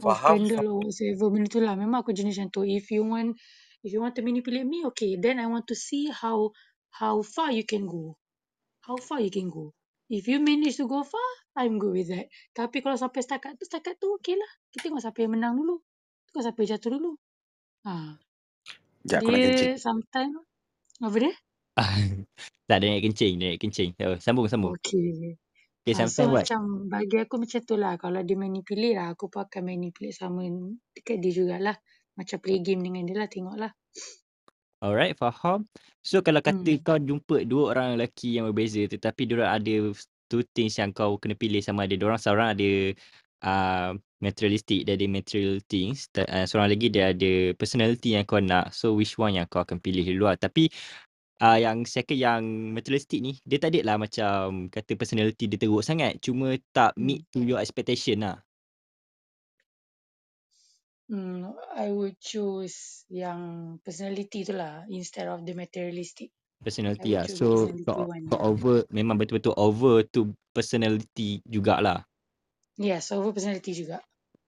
[0.00, 1.28] Faham scandal or whatsoever.
[1.32, 1.72] Benda tu lah.
[1.78, 2.62] Memang aku jenis macam tu.
[2.68, 3.38] If you want
[3.80, 5.16] if you want to manipulate me, okay.
[5.16, 6.52] Then I want to see how
[6.92, 8.18] how far you can go.
[8.90, 9.70] How far you can go.
[10.10, 12.26] If you manage to go far, I'm good with that.
[12.50, 14.50] Tapi kalau sampai setakat tu, setakat tu okay lah.
[14.74, 15.78] Kita tengok siapa yang menang dulu.
[16.34, 17.12] Tengok siapa yang jatuh dulu.
[17.86, 18.18] Ha.
[19.06, 19.70] Sekejap aku nak kencing.
[19.70, 20.34] Dia sometimes
[20.98, 21.32] apa dia?
[22.66, 23.90] tak ada nak kencing, dia nak kencing.
[24.02, 24.74] Oh, sambung sambung.
[24.82, 25.38] Okay.
[25.86, 26.42] Okay, Ha, sometimes so what?
[26.42, 27.94] macam bagi aku macam tu lah.
[27.94, 30.42] Kalau dia manipulate lah, aku pun akan manipulate sama
[30.98, 31.78] dekat dia jugalah.
[32.18, 33.70] Macam play game dengan dia lah, tengok lah.
[34.80, 35.68] Alright, faham.
[36.00, 36.80] So kalau kata Hmm.
[36.80, 39.92] kau jumpa dua orang lelaki yang berbeza tetapi diorang ada
[40.32, 42.70] two things yang kau kena pilih sama ada diorang seorang ada
[43.44, 43.92] uh,
[44.24, 46.08] materialistic, dia ada material things.
[46.16, 48.72] Uh, seorang lagi dia ada personality yang kau nak.
[48.72, 50.40] So which one yang kau akan pilih dulu lah.
[50.40, 50.72] Tapi
[51.44, 55.84] uh, yang second yang materialistic ni dia tak ada lah macam kata personality dia teruk
[55.84, 56.16] sangat.
[56.24, 57.04] Cuma tak Hmm.
[57.04, 58.40] meet to your expectation lah.
[61.10, 66.30] Hmm, I would choose yang personality tu lah instead of the materialistic.
[66.62, 67.26] Personality lah.
[67.26, 68.30] So kau, one.
[68.30, 72.06] kau over memang betul-betul over to personality jugalah.
[72.78, 73.98] Yes, over personality juga.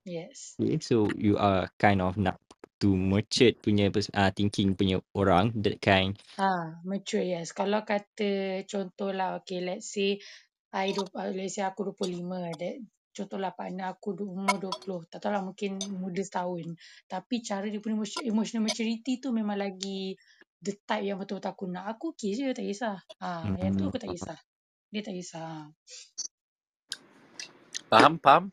[0.07, 0.55] Yes.
[0.55, 2.39] Okay, so you are kind of nak
[2.79, 6.15] to matured punya uh, thinking punya orang that kind.
[6.39, 7.51] Ah, mature yes.
[7.51, 10.23] Kalau kata contoh lah, okay, let's say
[10.71, 12.79] I uh, let's say aku 25, that
[13.13, 16.73] contohlah partner aku umur 20, tak tahu lah mungkin muda setahun.
[17.05, 20.17] Tapi cara dia punya emotion- emotional maturity tu memang lagi
[20.59, 21.85] the type yang betul-betul aku nak.
[21.93, 22.97] Aku okay je, tak kisah.
[23.21, 23.93] Ah, yang tu Hmm.
[23.93, 24.39] aku tak kisah.
[24.89, 25.69] Dia tak kisah.
[27.87, 28.49] Faham, faham.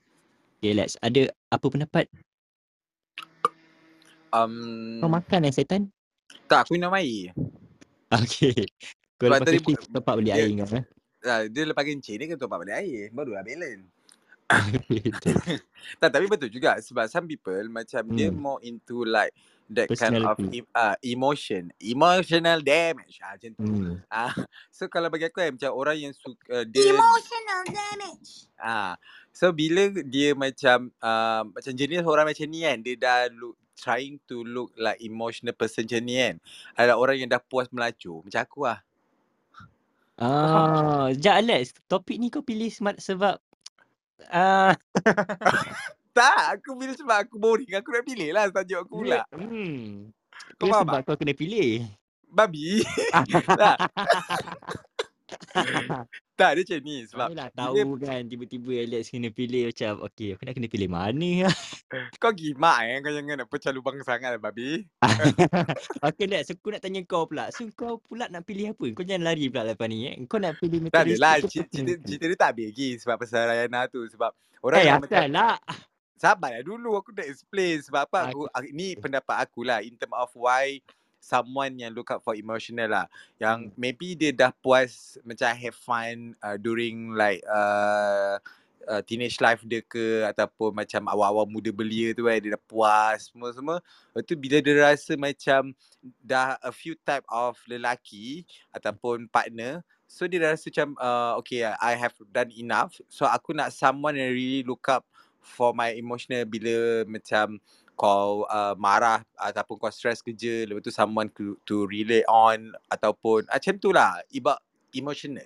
[0.60, 1.00] Okay, let's.
[1.00, 2.04] Ada apa pendapat?
[4.30, 5.90] Kau Um, makan eh setan?
[6.46, 7.34] tak, aku minum air.
[8.10, 8.54] Okay.
[9.18, 10.84] Kau lepas tadi top up beli dia, air kau eh?
[11.26, 13.06] uh, dia lepas kencing dia kena top up balik air.
[13.14, 13.86] Barulah balance.
[16.00, 16.76] Tak, tapi betul juga.
[16.82, 18.38] Sebab some people macam dia hmm.
[18.38, 19.30] more into like
[19.70, 20.36] that kind of
[20.74, 21.70] uh, emotion.
[21.78, 23.22] Emotional damage.
[23.22, 23.62] Ah, macam tu.
[23.62, 23.94] Hmm.
[24.10, 24.34] Ah,
[24.76, 28.50] so kalau bagi aku kan macam orang yang suka uh, dia Emotional damage.
[28.60, 28.94] ah
[29.32, 34.20] so bila dia macam uh, macam jenis orang macam ni kan dia dah look trying
[34.28, 36.34] to look like emotional person macam ni kan
[36.76, 38.84] adalah orang yang dah puas melacur macam aku lah
[40.20, 41.64] Ah, sekejap Alex.
[41.88, 43.40] Topik ni kau pilih smart sebab
[44.28, 44.74] ah.
[46.10, 47.70] Tak aku pilih sebab aku boring.
[47.78, 49.22] Aku nak pilih lah tajuk aku pula.
[49.30, 50.10] hmm.
[50.58, 51.02] kau sebab tak?
[51.06, 51.86] kau kena pilih.
[52.30, 52.82] babi.
[53.60, 53.76] Tak
[56.40, 60.42] tak dia macam ni sebab bila tahu kan tiba-tiba Alex kena pilih macam okay aku
[60.48, 61.56] nak kena pilih mana lah.
[62.22, 64.88] kau gimak eh kau jangan nak pecah lubang sangat lah babi
[66.08, 67.50] okay Lex, aku nak tanya kau pula.
[67.50, 68.86] So kau pula nak pilih apa?
[68.94, 70.14] Kau jangan lari pula lepas ni eh.
[70.30, 74.30] Kau nak pilih tak adalah cerita, dia tak habis lagi sebab pasal Rayana tu sebab
[74.62, 75.56] orang Eh yang macam asal lah.
[76.20, 80.12] Sabarlah dulu aku nak explain sebab apa aku Aku, ni pendapat aku lah in term
[80.12, 80.76] of why
[81.20, 83.06] someone yang look up for emotional lah.
[83.36, 83.74] Yang hmm.
[83.76, 88.40] maybe dia dah puas macam have fun uh, during like uh,
[88.88, 93.28] uh, teenage life dia ke ataupun macam awal-awal muda belia tu kan dia dah puas
[93.28, 95.76] semua-semua lepas tu bila dia rasa macam
[96.24, 101.62] dah a few type of lelaki ataupun partner so dia dah rasa macam uh, okay
[101.62, 102.98] I have done enough.
[103.06, 105.06] So aku nak someone yang really look up
[105.38, 107.62] for my emotional bila macam
[108.00, 113.44] kau uh, marah ataupun kau stress kerja lepas tu someone to, to relate on ataupun
[113.44, 114.56] macam tu lah ibak
[114.96, 115.44] emotional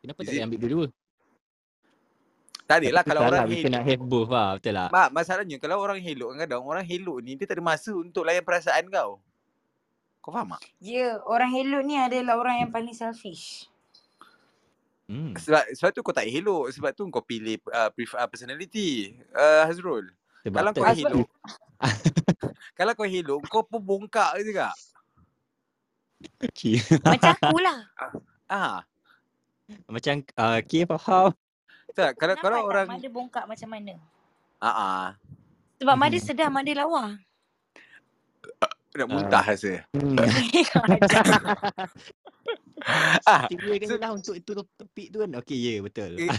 [0.00, 0.86] Kenapa is tak it ambil dua-dua?
[2.70, 3.30] tak Tapi adalah kalau lah.
[3.34, 4.48] orang We hate cannot have both lah.
[4.54, 4.88] Betul lah.
[4.94, 8.46] Mak, masalahnya kalau orang helok kadang orang helok ni dia tak ada masa untuk layan
[8.46, 9.18] perasaan kau.
[10.22, 10.62] Kau faham tak?
[10.78, 13.66] Ya, orang hello ni adalah orang yang paling selfish.
[15.10, 15.34] Hmm.
[15.34, 19.18] Sebab sebab tu kau tak helok, sebab tu kau pilih uh, prefer, uh, personality.
[19.34, 20.14] Uh, Hazrul.
[20.40, 21.28] Sebab Kalau kau helok,
[22.78, 24.72] kalau kau helok kau pun bongkak je juga.
[26.40, 26.80] Okay.
[27.04, 27.78] macam aku lah.
[28.48, 28.78] Ah,
[29.88, 31.32] Macam uh, okay faham.
[31.92, 33.94] tak kalau Nampak kalau orang Mada bongkak macam mana?
[34.60, 35.06] ah ah
[35.80, 36.26] Sebab Mada Hmm.
[36.26, 37.16] sedar, Mada lawa.
[38.90, 39.86] nak Uh, muntah rasa.
[39.94, 40.18] hmm.
[40.98, 41.24] Ajar.
[43.28, 45.30] Ah, kan so lah untuk itu topik tu kan.
[45.40, 46.10] Okay, ya yeah, betul.
[46.16, 46.32] eh,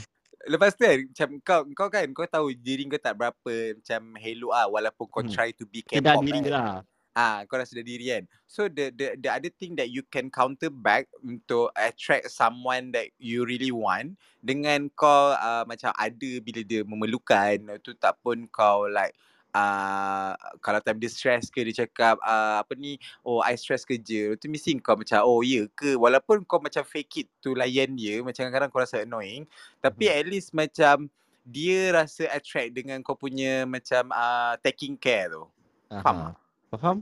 [0.49, 4.53] lepas tu kan macam kau kau kan kau tahu diri kau tak berapa macam helok
[4.53, 5.29] ah walaupun kau Hmm.
[5.29, 6.53] try to be Sedar K-pop diri kan.
[6.53, 6.73] lah.
[7.11, 8.23] Ah, kau dah sedar diri kan.
[8.47, 13.11] So the the the other thing that you can counter back untuk attract someone that
[13.19, 18.87] you really want dengan kau uh, macam ada bila dia memerlukan tu tak pun kau
[18.87, 19.11] like
[19.51, 24.35] uh, kalau time dia stress ke dia cakap uh, apa ni oh I stress kerja
[24.35, 28.19] tu mesti kau macam oh ya ke walaupun kau macam fake it to layan dia
[28.19, 29.43] macam kadang-kadang kau rasa annoying
[29.79, 30.17] tapi Hmm.
[30.17, 31.07] at least macam
[31.41, 35.43] dia rasa attract dengan kau punya macam uh, taking care tu
[35.89, 36.35] faham tak?
[36.71, 36.97] Faham?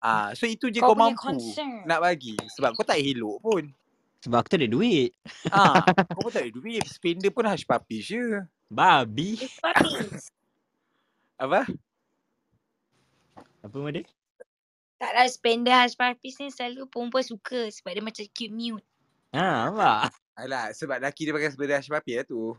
[0.00, 1.80] Ah, so itu je Kau kau mampu concern.
[1.88, 3.64] nak bagi sebab kau tak elok pun.
[4.20, 5.16] Sebab aku tak ada duit.
[5.48, 5.80] Ah,
[6.12, 6.84] kau pun tak ada duit.
[6.84, 8.44] Spender pun hush puppies je.
[8.68, 9.40] Babi.
[9.40, 10.28] It's puppies.
[11.44, 11.68] Apa?
[13.64, 14.04] Apa nama dia?
[15.04, 18.86] tak lah spender hush puppies ni selalu perempuan suka sebab dia macam cute mute.
[19.36, 20.16] Ha, nampak?
[20.32, 22.56] Alah, sebab lelaki dia pakai spender hush puppy lah tu.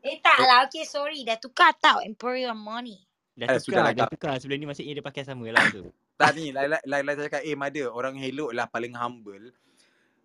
[0.00, 1.28] Eh tak lah, okay sorry.
[1.28, 3.04] Dah tukar tau Imperial Money.
[3.36, 4.12] Dah sudah tukar, lah dah kau.
[4.16, 4.32] tukar.
[4.40, 5.92] Sebelum ni maksudnya dia pakai sama lah tu.
[6.14, 9.50] Tak ni, Laila, Laila cakap, eh Mada, orang elok lah paling humble.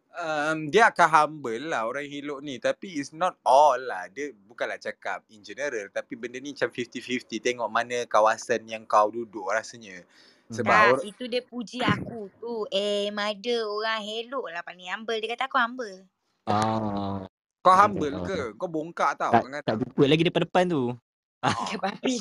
[0.10, 2.58] Um, dia akan humble lah orang elok ni.
[2.58, 4.10] Tapi it's not all lah.
[4.10, 5.94] Dia bukanlah cakap in general.
[5.94, 7.38] Tapi benda ni macam 50-50.
[7.40, 10.02] Tengok mana kawasan yang kau duduk rasanya.
[10.50, 12.66] Sebab Tak, orang, itu dia puji aku tu.
[12.74, 15.22] Eh, Mada orang hello lah paling humble.
[15.22, 16.02] Dia kata aku humble.
[16.50, 17.30] Ah.
[17.62, 18.26] kau humble ah.
[18.26, 18.58] ke?
[18.58, 19.30] Kau bongkak tau.
[19.30, 19.86] Tak, tak kata.
[19.86, 20.98] jumpa lagi depan-depan tu.
[21.70, 22.18] Ke babi.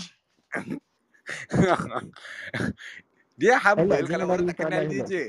[3.41, 5.25] dia humble kalau orang tak kenal dia je.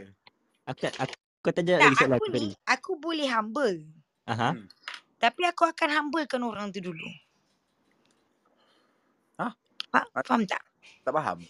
[0.67, 2.39] Aku tak, aku, kau tanya lagi soalan aku tadi.
[2.39, 3.79] ni, aku boleh humble.
[4.27, 4.53] Aha.
[4.53, 4.67] Hmm.
[5.19, 7.07] Tapi aku akan humblekan orang tu dulu.
[9.39, 9.51] Hah?
[9.91, 10.63] Fa- faham tak?
[11.03, 11.43] Tak faham.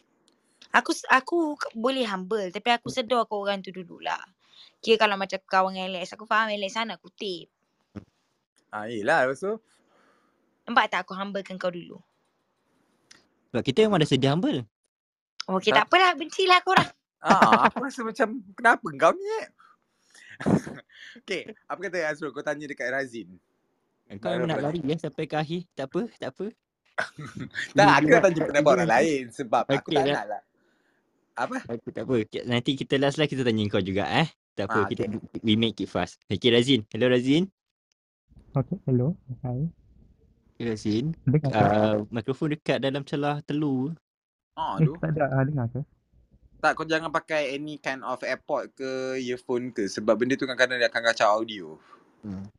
[0.70, 1.38] Aku aku
[1.74, 4.22] boleh humble tapi aku sedar ke orang tu dululah.
[4.80, 7.50] Kira kalau macam kawan dengan Alex, aku faham Alex sana kutip.
[8.70, 9.26] Ah, yelah.
[9.26, 9.58] Lepas tu,
[10.70, 11.98] Nampak tak aku humblekan kau dulu?
[13.50, 14.62] Sebab kita memang dah sedia humble.
[15.50, 16.14] Okey, Tak- tak apalah.
[16.14, 16.90] Bencilah korang.
[17.20, 19.26] Ah, aku rasa macam kenapa kau ni?
[21.20, 22.32] okay, apa kata Azrul?
[22.32, 23.30] Kau tanya dekat Razin.
[24.18, 25.62] Kau memang nak lari ya sampai ke akhir.
[25.74, 26.46] Tak apa, tak apa.
[27.78, 30.14] Tak, aku nak tanya pendapat orang lain sebab aku Okey tak lah.
[30.14, 30.42] nak lah.
[31.38, 31.58] Apa?
[31.70, 32.16] Aku tak apa.
[32.44, 34.28] Nanti kita last lah kita tanya kau juga eh.
[34.54, 35.08] Tak apa, Ah, kita
[35.40, 36.20] we make it fast.
[36.26, 36.84] Okay Razin.
[36.92, 37.48] Hello Razin.
[38.52, 39.16] Okay, hello.
[39.42, 39.64] Hi.
[40.52, 41.16] Okay, Razin.
[41.46, 43.96] Uh, mikrofon dekat dalam celah telur.
[44.54, 45.00] Oh, Eh, tu.
[45.00, 45.32] tak ada.
[45.32, 45.80] ah, Dengar ke?
[46.60, 50.76] Tak, kau jangan pakai any kind of airpod ke earphone ke sebab benda tu kadang-kadang
[50.76, 51.80] dia akan kacau audio.
[52.20, 52.52] Hmm.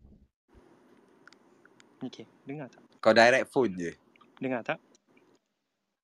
[2.01, 2.81] Okay, dengar tak?
[3.05, 3.93] Kau direct phone je.
[4.41, 4.81] Dengar tak?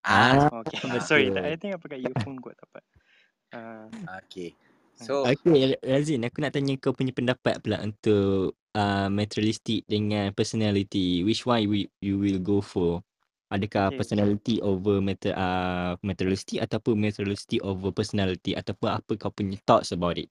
[0.04, 1.32] Ah, Okay, Ah, sorry.
[1.32, 2.80] Tak, I think I pakai earphone kot tak apa.
[3.56, 3.86] Uh,
[4.28, 4.52] Okay.
[4.96, 11.20] So, Okay Razin, aku nak tanya kau punya pendapat pula untuk uh, materialistic dengan personality.
[11.20, 13.04] Which one you, you will go for?
[13.54, 13.98] Adakah Okay.
[13.98, 20.18] personality over mater, uh, materialistic ataupun materialistic over personality ataupun apa kau punya thoughts about
[20.18, 20.30] it?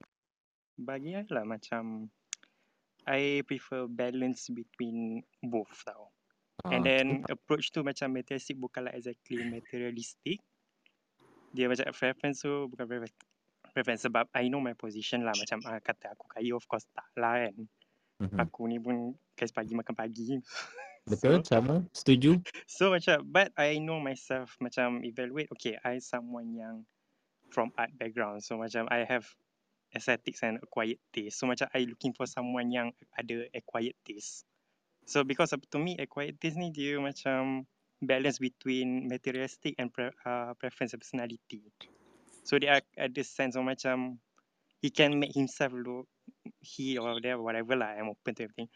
[0.76, 2.12] bagi I lah macam
[3.08, 6.10] I prefer balance between both tau.
[6.66, 10.42] Ah, And then approach tu macam materialistic bukanlah exactly materialistic.
[11.56, 13.16] Dia macam preference tu bukan preference.
[13.76, 15.38] Preference sebab I know my position lah.
[15.38, 17.56] Macam ah, kata aku kaya of course tak lah kan.
[18.20, 18.50] mhm.
[18.50, 20.42] Aku ni pun guys pagi makan pagi.
[21.06, 22.42] Betul, So, sama, setuju.
[22.66, 26.82] so macam but I know myself macam evaluate okay I someone yang
[27.54, 28.42] from art background.
[28.42, 29.24] So macam I have
[29.94, 31.40] aesthetics and acquired taste.
[31.40, 34.44] So macam I looking for someone yang ada acquired taste.
[35.06, 37.70] So because to me acquired taste ni dia macam
[38.02, 41.64] balance between materialistic and pre, uh, preference and personality.
[42.44, 44.18] So dia ada sense of macam
[44.82, 46.10] he can make himself look
[46.62, 48.70] he or there whatever lah I'm open to everything.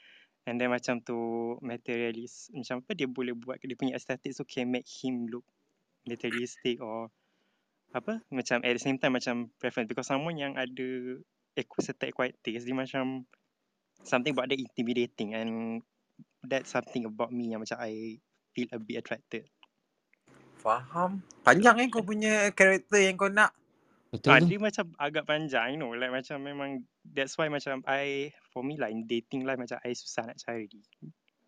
[0.47, 1.15] And then macam tu
[1.63, 5.45] materialist macam apa dia boleh buat dia punya aesthetics so can make him look
[6.07, 7.11] materialistic or
[7.93, 11.19] apa macam at the same time macam preference because someone yang ada
[11.57, 13.25] equ- certain acquired taste dia macam
[14.05, 15.81] something about that intimidating and
[16.45, 18.21] that's something about me yang macam I
[18.55, 19.49] feel a bit attracted.
[20.59, 21.23] faham.
[21.43, 23.58] Panjang eh kau punya karakter yang kau nak.
[24.09, 24.49] Betul Ah, tu.
[24.49, 28.73] dia macam agak panjang, you know, like macam memang that's why macam I for me
[28.73, 30.65] lah in dating life macam I susah nak cari.
[30.65, 30.81] Eh,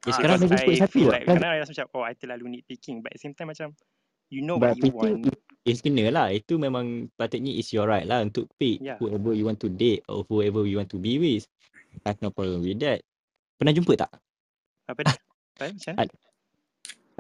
[0.06, 1.14] Ah, sekarang Because dah jemput I satu feel lah.
[1.18, 1.36] like Kan?
[1.42, 3.74] kadang I rasa macam oh I terlalu nitpicking but at the same time macam
[4.30, 5.22] you know But what you itu, want.
[5.66, 6.28] is kena lah.
[6.34, 8.98] Itu memang patutnya is your right lah untuk pick Yeah.
[9.02, 11.46] whoever you want to date or whoever you want to be with.
[12.06, 13.02] I have no problem with that.
[13.58, 14.12] Pernah jumpa tak?
[14.90, 15.18] Apa dia?
[15.58, 16.02] Apa macam mana?
[16.02, 16.18] Ad-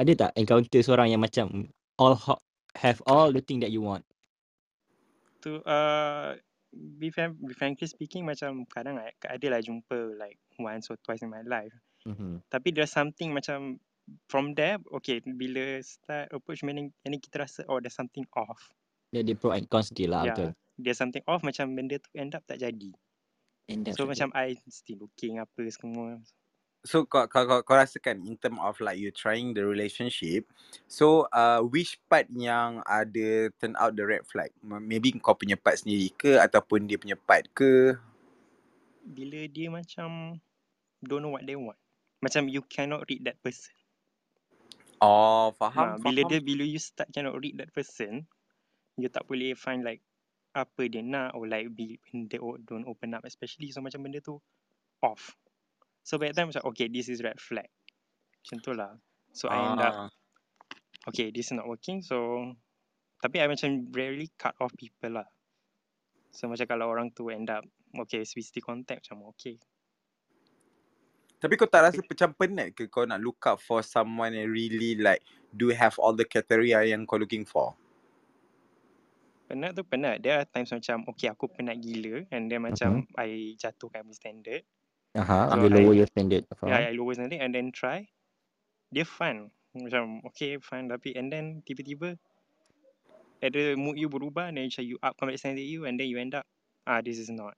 [0.02, 1.70] Ada tak encounter seorang yang macam
[2.02, 2.42] all ho-
[2.82, 4.02] have all the thing that you want?
[5.42, 6.38] Tu uh,
[6.72, 11.26] be, frank, be frankly speaking macam kadang I, ada lah jumpa like once or twice
[11.26, 11.74] in my life.
[12.08, 12.48] Mm-hmm.
[12.50, 13.78] Tapi there's something macam
[14.28, 18.72] from there okay bila start approach meaning ini kita rasa oh there's something off.
[19.12, 20.34] Dia ada pro and cons dia lah Yeah.
[20.34, 20.50] betul.
[20.82, 22.92] There's something off macam benda tu end up tak jadi.
[23.70, 26.18] And that's So macam I still looking apa semua.
[26.82, 30.49] So kau, kau, kau, kau rasakan in term of like you trying the relationship.
[30.89, 34.49] So uh, which part yang ada turn out the red flag?
[34.65, 37.93] Maybe kau punya part sendiri ke ataupun dia punya part ke?
[39.05, 40.41] Bila dia macam
[41.05, 41.77] don't know what they want.
[42.21, 43.73] Macam you cannot read that person.
[45.01, 46.29] Oh, Ha, faham, bila faham.
[46.34, 48.25] dia bila you start cannot read that person,
[48.97, 50.01] you tak boleh find like
[50.51, 54.19] apa dia nak or like be when they don't open up especially so macam benda
[54.19, 54.38] tu
[55.01, 55.34] off.
[56.02, 57.70] So by that time macam okay this is red flag.
[58.41, 58.91] Macam tu lah.
[59.32, 60.10] So I end up Ah,
[61.08, 62.45] okay this is not working so
[63.22, 65.30] tapi I macam rarely cut off people lah.
[66.34, 67.64] So macam kalau orang tu end up
[68.02, 69.62] okay we still contact macam okay.
[71.41, 74.93] Tapi kau tak rasa macam penat ke kau nak look out for someone yang really
[74.93, 77.74] like do have all the criteria yang kau looking for?
[79.49, 80.22] Penat tu penat.
[80.22, 84.62] There are times macam okay aku penat gila and then macam I jatuhkan my standard.
[85.12, 86.47] Aha, So you lower I your standard.
[86.64, 86.88] yeah?
[86.88, 88.07] I lower standard and then try.
[88.95, 89.51] Dia fun.
[89.76, 92.16] Macam okay fun tapi and then tiba-tiba
[93.41, 96.20] ada mood you berubah and then macam you up balik standard you and then you
[96.22, 96.45] end up
[96.88, 97.55] ah this is not.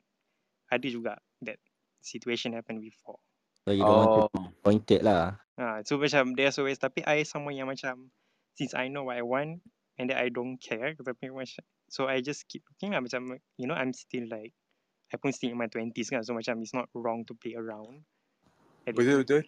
[0.74, 1.14] Ada juga
[1.46, 1.58] that
[2.02, 3.22] situation happen before.
[3.66, 4.28] So you don't want to Oh.
[4.34, 5.24] be disappointed lah.
[5.62, 8.10] Ah, so macam there's always tapi I someone yang macam
[8.58, 9.62] since I know what I want
[10.02, 13.66] and then I don't care tapi macam so I just keep looking lah macam you
[13.70, 14.54] know I'm still like
[15.14, 18.02] I pun still in my 20s kan so macam it's not wrong to play around.
[18.90, 19.46] Betul betul.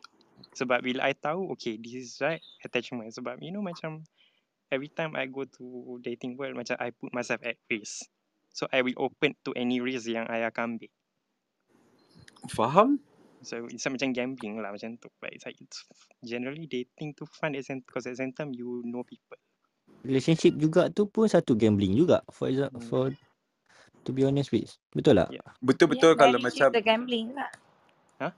[0.54, 4.06] Sebab bila I tahu okay this is right attachment sebab you know macam
[4.70, 8.06] every time I go to dating world macam I put myself at risk.
[8.56, 10.92] So I will open to any risk yang I akan ambil.
[12.48, 13.02] Faham?
[13.44, 15.12] So it's macam gambling lah macam tu.
[15.20, 15.84] But it's like it's
[16.24, 19.38] generally dating tu fun at the same because at the same time you know people.
[20.06, 22.22] Relationship juga tu pun satu gambling juga.
[22.30, 22.88] For example, Hmm.
[22.88, 23.04] for
[24.06, 24.70] to be honest with.
[24.94, 25.30] Betul tak?
[25.34, 25.50] Yeah.
[25.60, 27.52] Betul betul yeah, kalau marriage macam is a gambling lah.
[28.22, 28.34] Huh?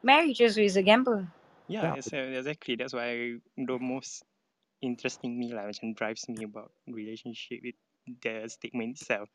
[0.00, 1.28] Marriage is a gamble.
[1.68, 2.00] Yeah, Yeah.
[2.00, 2.80] it's, uh, exactly.
[2.80, 4.24] That's why the most
[4.80, 7.76] interesting me lah macam drives me about relationship with
[8.24, 9.28] the statement itself.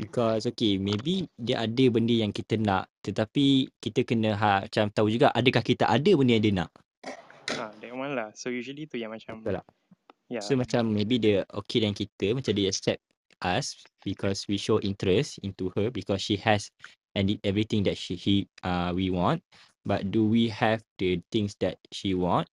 [0.00, 5.12] Because okay, maybe dia ada benda yang kita nak tetapi kita kena ha, macam tahu
[5.12, 6.70] juga adakah kita ada benda yang dia nak.
[7.60, 8.32] Ah, that one lah.
[8.32, 9.66] So usually tu yang macam Betul tak?
[10.32, 10.40] yeah.
[10.40, 13.02] So macam maybe dia okay dengan kita macam dia accept
[13.42, 16.70] us because we show interest into her because she has
[17.14, 19.42] and did everything that she he uh we want
[19.86, 22.46] but do we have the things that she want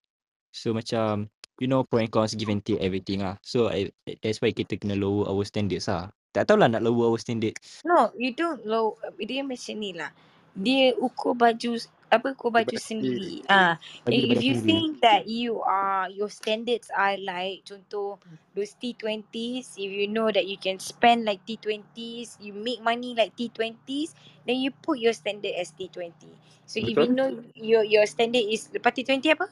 [0.52, 4.42] so macam you know pro and cons give and take everything lah so I, that's
[4.42, 8.36] why kita kena lower our standards lah tak tahulah nak lower our standard No, you
[8.38, 8.94] don't low.
[9.18, 10.14] Dia macam ni lah.
[10.54, 13.44] Dia ukur baju apa baju baju sendiri.
[13.52, 18.16] Ah, bagi if, you sendiri think that you are your standards are like contoh
[18.56, 23.36] those T20s, if you know that you can spend like T20s, you make money like
[23.36, 24.16] T20s,
[24.48, 26.32] then you put your standard as T20.
[26.66, 27.14] So if you Betul.
[27.14, 29.48] know your your standard is lepas T20 apa?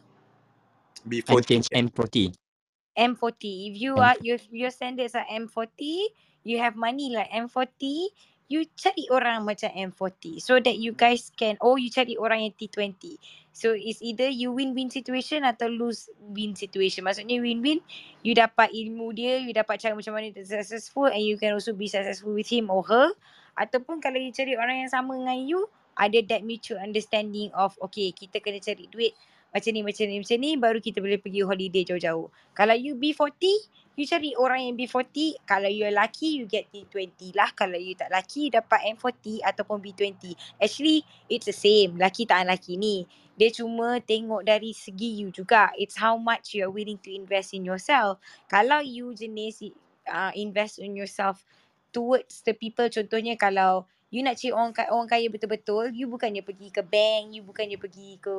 [1.05, 1.37] B40.
[1.37, 2.31] unchanged M40
[2.95, 3.67] M40.
[3.71, 6.07] If you are your your standards are M40,
[6.43, 8.07] you have money like M40,
[8.45, 12.53] you cari orang macam M40 so that you guys can oh you cari orang yang
[12.53, 13.17] T20.
[13.55, 17.07] So it's either you win-win situation atau lose win situation.
[17.07, 17.79] Maksudnya win-win,
[18.19, 21.71] you dapat ilmu dia, you dapat cara macam mana dia successful and you can also
[21.71, 23.15] be successful with him or her.
[23.55, 28.11] Ataupun kalau you cari orang yang sama dengan you, ada that mutual understanding of okay,
[28.11, 29.15] kita kena cari duit
[29.55, 32.27] macam ni, macam ni, macam ni, baru kita boleh pergi holiday jauh-jauh.
[32.51, 33.39] Kalau you B40,
[33.95, 35.39] you cari orang yang B40.
[35.47, 37.55] Kalau you lelaki, you get T20 lah.
[37.55, 40.35] Kalau you tak lelaki, you dapat M40 ataupun B20.
[40.59, 41.95] Actually, it's the same.
[41.95, 43.07] Lelaki tak lelaki ni.
[43.39, 45.71] Dia cuma tengok dari segi you juga.
[45.79, 48.19] It's how much you are willing to invest in yourself.
[48.51, 49.71] Kalau you jenis
[50.07, 51.47] uh, invest in yourself
[51.95, 56.71] towards the people, contohnya kalau you nak cari orang, orang kaya betul-betul, you bukannya pergi
[56.71, 58.35] ke bank, you bukannya pergi ke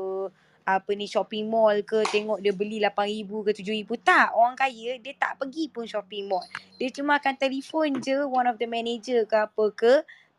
[0.67, 3.51] apa ni shopping mall ke tengok dia beli 8000 ke
[3.87, 6.43] 7000 tak orang kaya dia tak pergi pun shopping mall.
[6.75, 9.93] Dia cuma akan telefon je one of the manager ke apa ke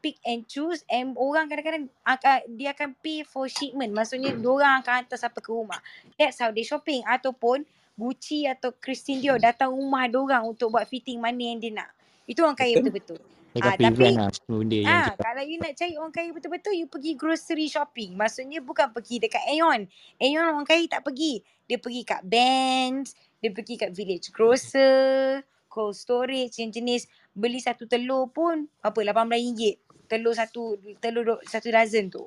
[0.03, 3.95] pick and choose and orang kadang-kadang akan dia akan pay for shipment.
[3.95, 5.79] Maksudnya orang akan hantar sampai ke rumah.
[6.19, 7.07] That's how they shopping.
[7.07, 7.63] Ataupun
[7.97, 11.89] Gucci atau Christian Dior datang rumah orang untuk buat fitting mana yang dia nak.
[12.29, 12.93] Itu orang kaya Betul.
[12.93, 16.29] betul-betul Dekat Ah, tapi lah semua benda yang Ah, kalau you nak cari orang kaya
[16.29, 18.13] betul-betul, you pergi grocery shopping.
[18.13, 19.89] Maksudnya bukan pergi dekat Aeon.
[20.21, 21.41] Aeon orang kaya tak pergi.
[21.65, 27.85] Dia pergi kat Benz, dia pergi kat Village Grocer, Cold Storage yang jenis beli satu
[27.89, 29.77] telur pun apa RM18.
[30.07, 32.23] Telur satu telur satu dozen tu.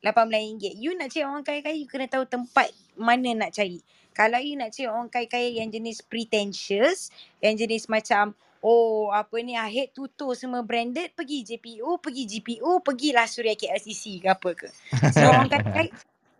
[0.00, 0.80] RM18.
[0.80, 3.84] You nak cari orang kaya-kaya, you kena tahu tempat mana nak cari.
[4.10, 9.56] Kalau you nak cari orang kaya-kaya yang jenis pretentious, yang jenis macam Oh, apa ni,
[9.96, 14.68] to toe semua branded, pergi JPO, pergi GPO, pergilah Suria KLCC ke apa ke.
[15.16, 15.88] So, orang kata,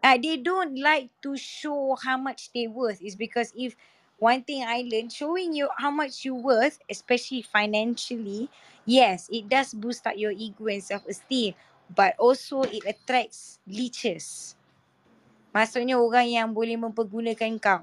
[0.04, 3.00] uh, they don't like to show how much they worth.
[3.00, 3.72] Is because if
[4.20, 8.52] one thing I learned, showing you how much you worth, especially financially,
[8.84, 11.56] yes, it does boost up your ego and self-esteem.
[11.88, 14.54] But also, it attracts leeches.
[15.56, 17.82] Maksudnya orang yang boleh mempergunakan kau.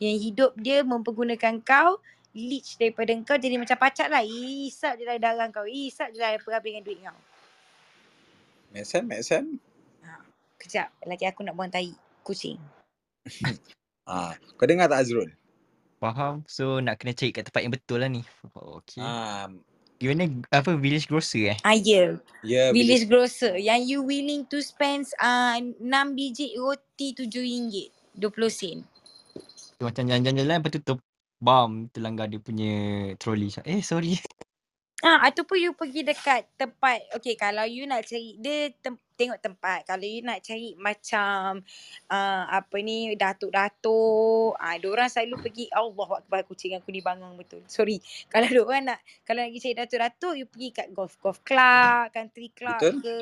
[0.00, 2.00] Yang hidup dia mempergunakan kau,
[2.34, 4.20] leech daripada kau jadi macam pacat lah.
[4.20, 5.64] Isap je lah darah kau.
[5.64, 7.18] Isap je lah apa habis dengan duit kau.
[8.70, 9.54] Make sense, make sense.
[10.02, 10.18] Ha.
[10.58, 11.94] Kejap, lagi aku nak buang tai.
[12.20, 12.58] Kucing.
[14.04, 15.32] Ah, kau dengar tak Azrul?
[15.96, 18.20] faham so nak kena cari kat tempat yang betul lah ni
[18.52, 19.48] okay Ah,
[19.96, 22.20] you mana apa village grocer eh Ah, ya.
[22.44, 23.56] ya, Village grocer.
[23.56, 25.80] Yang you willing to spend uh, 6
[26.12, 27.88] biji roti RM7.
[28.20, 28.20] 20
[28.52, 28.84] sen.
[29.74, 30.94] tu macam jalan-jalan lepas tu ter,
[31.40, 32.72] bam terlanggar dia punya
[33.18, 33.50] troli.
[33.66, 34.18] Eh sorry.
[35.04, 39.84] Ah, ataupun you pergi dekat tempat, okay kalau you nak cari, dia tem, tengok tempat.
[39.84, 41.60] Kalau you nak cari macam,
[42.08, 47.60] uh, apa ni, datuk-datuk, ah, orang selalu pergi, Allah Akbar kucing aku ni bangang betul.
[47.68, 48.00] Sorry.
[48.32, 52.80] Kalau orang nak, kalau nak pergi cari datuk-datuk, you pergi kat golf-golf club, country club
[52.80, 53.04] Betul.
[53.04, 53.16] ke,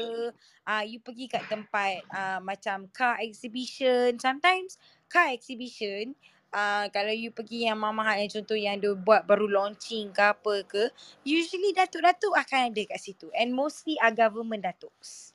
[0.70, 4.14] ah, you pergi kat tempat uh, macam car exhibition.
[4.22, 4.78] Sometimes
[5.10, 6.14] car exhibition,
[6.52, 10.54] uh, kalau you pergi yang mahal yang contoh yang dia buat baru launching ke apa
[10.72, 10.84] ke,
[11.26, 15.31] usually datuk-datuk akan ada kat situ and mostly are government datuks.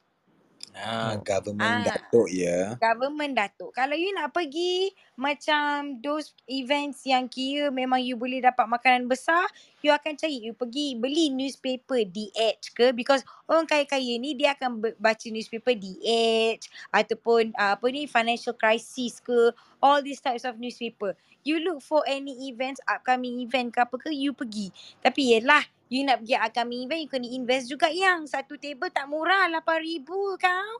[0.78, 1.26] Ah, Oh.
[1.26, 1.86] government Ah.
[1.90, 2.78] datuk ya.
[2.78, 3.74] Government datuk.
[3.74, 9.50] Kalau you nak pergi macam those events yang kira memang you boleh dapat makanan besar,
[9.82, 14.54] you akan cari, you pergi beli newspaper The Edge ke because orang kaya-kaya ni dia
[14.54, 19.52] akan be- baca newspaper The Edge ataupun uh, apa ni financial crisis ke
[19.82, 21.18] all these types of newspaper.
[21.42, 24.68] You look for any events, upcoming event ke apa ke, you pergi.
[25.00, 29.08] Tapi yelah, you nak pergi upcoming event, you kena invest juga yang satu table tak
[29.08, 30.10] murah, RM8,000
[30.40, 30.72] kau.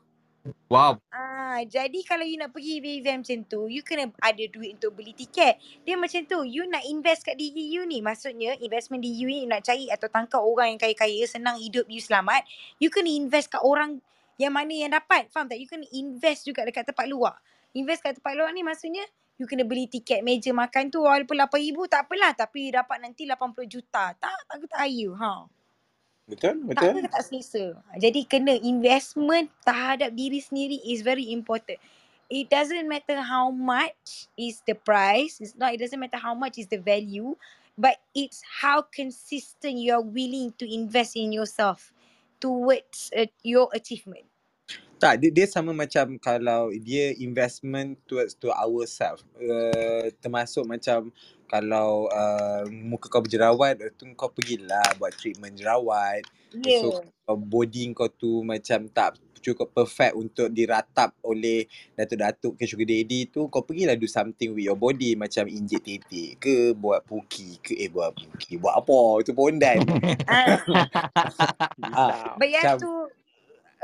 [0.68, 1.00] Wow.
[1.12, 5.12] Ah, jadi kalau you nak pergi event macam tu, you kena ada duit untuk beli
[5.12, 5.60] tiket.
[5.84, 8.00] Dia macam tu, you nak invest kat diri you ni.
[8.00, 11.88] Maksudnya investment diri you ni you nak cari atau tangkap orang yang kaya-kaya, senang hidup
[11.92, 12.48] you selamat.
[12.80, 14.00] You kena invest kat orang
[14.40, 15.28] yang mana yang dapat.
[15.32, 15.60] Faham tak?
[15.60, 17.36] You kena invest juga dekat tempat luar.
[17.76, 19.04] Invest kat tempat luar ni maksudnya
[19.38, 22.32] you kena beli tiket meja makan tu walaupun RM8,000 tak apalah.
[22.34, 24.14] Tapi dapat nanti 80 juta.
[24.18, 25.14] Tak, tak tak ayu.
[25.14, 25.46] Ha.
[26.28, 27.08] Betul, Tak betul.
[27.08, 27.66] ke tak selesa.
[27.96, 31.80] Jadi kena investment terhadap diri sendiri is very important.
[32.28, 35.40] It doesn't matter how much is the price.
[35.40, 35.72] It's not.
[35.72, 37.40] It doesn't matter how much is the value,
[37.80, 41.96] but it's how consistent you are willing to invest in yourself
[42.44, 44.28] towards uh, your achievement.
[44.98, 49.22] Tak, dia, dia sama macam kalau dia investment towards to ourselves.
[49.38, 51.14] Uh, termasuk macam
[51.48, 56.26] kalau uh, muka kau berjerawat, uh, tu kau pergilah buat treatment jerawat.
[56.52, 56.82] Yeah.
[56.82, 63.32] So body kau tu macam tak cukup perfect untuk diratap oleh datuk-datuk ke sugar daddy
[63.32, 67.80] tu kau pergilah do something with your body macam injek titik ke buat puki ke
[67.80, 69.80] eh buat puki buat apa itu pondan
[70.28, 70.60] Uh,
[71.96, 73.08] ah, but you have to.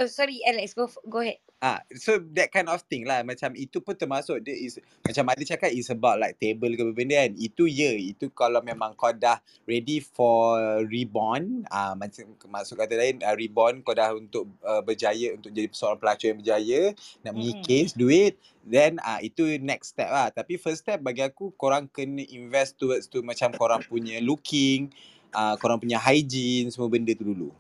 [0.02, 0.74] Oh, sorry, Alex.
[0.74, 1.38] Go go ahead.
[1.64, 3.24] Ah, so that kind of thing lah.
[3.24, 7.24] Macam itu pun termasuk dia is macam Adi cakap is about like table ke benda
[7.24, 7.32] kan.
[7.40, 13.24] Itu ya, itu kalau memang kau dah ready for reborn, ah macam masuk kata lain
[13.24, 16.82] uh, reborn kau dah untuk uh, berjaya untuk jadi seorang pelacur yang berjaya,
[17.24, 17.38] nak Mm-mm.
[17.40, 18.36] mengikis duit,
[18.68, 20.36] then ah itu next step lah.
[20.36, 24.92] Tapi first step bagi aku korang kena invest towards tu macam korang punya looking,
[25.32, 27.56] ah korang punya hygiene, semua benda tu dulu.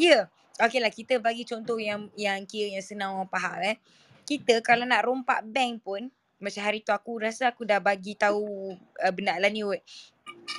[0.00, 0.08] Ya.
[0.08, 0.24] Yeah.
[0.58, 3.78] Okay lah kita bagi contoh yang yang kira yang senang orang faham eh.
[4.26, 6.10] Kita kalau nak rompak bank pun
[6.42, 9.78] macam hari tu aku rasa aku dah bagi tahu uh, benda lah ni weh.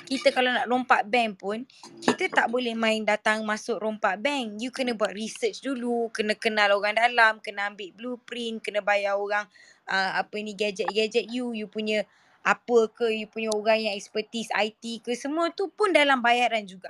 [0.08, 1.58] Kita kalau nak rompak bank pun
[2.00, 4.56] kita tak boleh main datang masuk rompak bank.
[4.56, 9.44] You kena buat research dulu, kena kenal orang dalam, kena ambil blueprint, kena bayar orang
[9.84, 12.08] uh, apa ni gadget-gadget you, you punya
[12.40, 16.88] apa ke, you punya orang yang expertise IT ke semua tu pun dalam bayaran juga.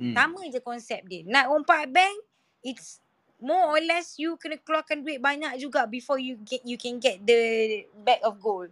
[0.00, 0.14] Hmm.
[0.16, 1.24] Sama je konsep dia.
[1.26, 2.16] Nak rompak bank,
[2.64, 3.02] it's
[3.42, 7.18] more or less you kena keluarkan duit banyak juga before you get you can get
[7.26, 8.70] the bag of gold.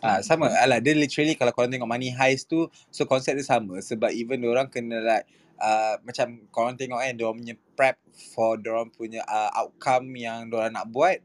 [0.00, 3.82] Ah sama alah dia literally kalau korang tengok money heist tu so konsep dia sama
[3.84, 5.26] sebab even orang kena like
[5.58, 7.96] uh, macam korang tengok kan diorang punya prep
[8.32, 11.18] for diorang punya uh, outcome yang diorang nak buat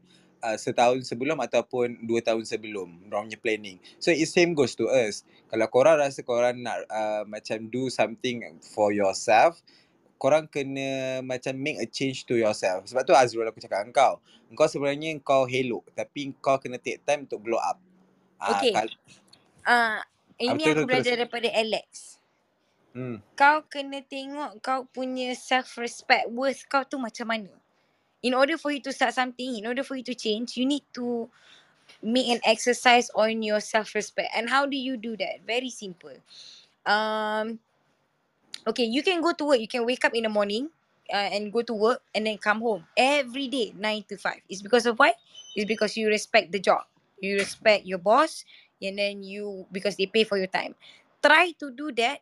[0.44, 3.80] uh, setahun sebelum ataupun dua tahun sebelum punya planning.
[3.96, 5.24] So it same goes to us.
[5.48, 9.56] Kalau korang rasa korang nak uh, macam do something for yourself
[10.18, 12.88] korang kena macam make a change to yourself.
[12.88, 14.20] Sebab tu Azrul aku cakap kau.
[14.54, 17.76] Kau sebenarnya kau hello tapi kau kena take time untuk glow up.
[18.40, 18.72] Ah, Okay.
[18.72, 18.96] kal-
[19.64, 20.02] Ah, ah,
[20.40, 20.88] ini betul aku terus.
[20.88, 22.20] belajar daripada Alex.
[22.94, 23.18] Hmm.
[23.34, 27.52] Kau kena tengok kau punya self respect worth kau tu macam mana.
[28.24, 30.84] In order for you to start something, in order for you to change, you need
[30.96, 31.28] to
[32.02, 34.30] make an exercise on your self respect.
[34.36, 35.44] And how do you do that?
[35.46, 36.16] Very simple.
[36.86, 37.60] Um,
[38.66, 39.60] okay, you can go to work.
[39.60, 40.70] You can wake up in the morning
[41.12, 44.40] uh, and go to work and then come home every day, nine to five.
[44.48, 45.16] It's because of what?
[45.54, 46.84] It's because you respect the job.
[47.20, 48.44] You respect your boss,
[48.82, 50.74] and then you because they pay for your time.
[51.24, 52.20] Try to do that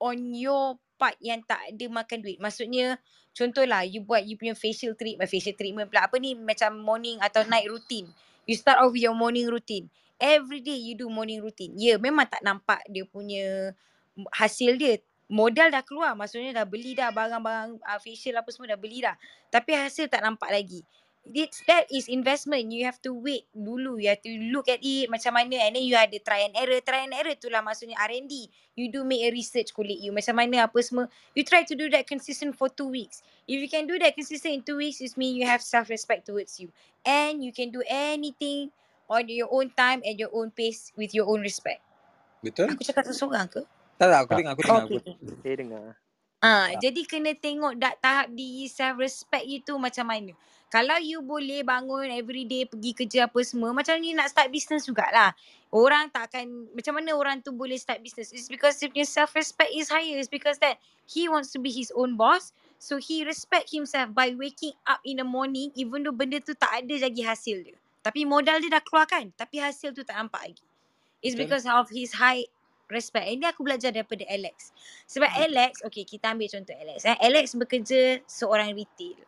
[0.00, 2.40] on your part yang tak ada makan duit.
[2.40, 2.96] Maksudnya
[3.36, 7.44] contohlah you buat you punya facial treatment, facial treatment pula apa ni macam morning atau
[7.46, 8.08] night routine.
[8.48, 9.92] You start off with your morning routine.
[10.16, 11.76] Every day you do morning routine.
[11.76, 13.76] Ya, yeah, memang tak nampak dia punya
[14.32, 14.98] hasil dia.
[15.26, 16.14] Modal dah keluar.
[16.14, 19.18] Maksudnya dah beli dah barang-barang uh, facial apa semua dah beli dah.
[19.52, 20.86] Tapi hasil tak nampak lagi.
[21.34, 22.70] It's that is investment.
[22.70, 23.98] You have to wait dulu.
[23.98, 26.78] You have to look at it macam mana and then you ada try and error.
[26.82, 28.50] Try and error tu lah maksudnya R&D.
[28.76, 31.10] You do make a research kulit you macam mana apa semua.
[31.34, 33.24] You try to do that consistent for two weeks.
[33.50, 36.58] If you can do that consistent in two weeks, it means you have self-respect towards
[36.62, 36.70] you.
[37.06, 38.74] And you can do anything
[39.06, 41.82] on your own time and your own pace with your own respect.
[42.42, 42.74] Betul?
[42.74, 43.62] Aku cakap seorang ke?
[43.96, 44.38] Tak tak, aku Tak.
[44.38, 44.84] dengar, aku dengar.
[44.84, 44.98] Okay.
[45.00, 45.40] Aku...
[45.40, 45.84] Saya dengar.
[46.44, 50.36] Ah, jadi kena tengok dak tahap diri self respect itu macam mana.
[50.66, 54.84] Kalau you boleh bangun every day pergi kerja apa semua, macam ni nak start business
[54.84, 55.32] jugalah.
[55.70, 58.34] Orang tak akan, macam mana orang tu boleh start business?
[58.34, 60.18] It's because if your self respect is higher.
[60.18, 62.50] It's because that he wants to be his own boss.
[62.76, 66.84] So he respect himself by waking up in the morning even though benda tu tak
[66.84, 67.78] ada lagi hasil dia.
[68.04, 69.32] Tapi modal dia dah keluarkan.
[69.38, 70.66] Tapi hasil tu tak nampak lagi.
[71.24, 71.48] It's Betul.
[71.48, 72.44] because of his high
[72.90, 73.26] respect.
[73.26, 74.72] Ini aku belajar daripada Alex.
[75.10, 77.06] Sebab Alex, okay kita ambil contoh Alex.
[77.06, 77.18] Eh.
[77.22, 79.18] Alex bekerja seorang retail.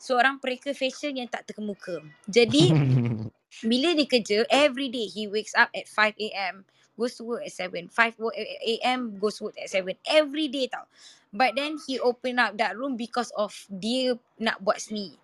[0.00, 2.02] Seorang pereka fashion yang tak terkemuka.
[2.28, 2.76] Jadi
[3.66, 6.64] bila dia kerja, every day he wakes up at 5 a.m.
[6.94, 7.90] Goes to work at 7.
[7.90, 9.18] 5 wo- a.m.
[9.18, 9.96] goes to work at 7.
[10.06, 10.86] Every day tau.
[11.34, 15.18] But then he open up that room because of dia nak buat sendiri.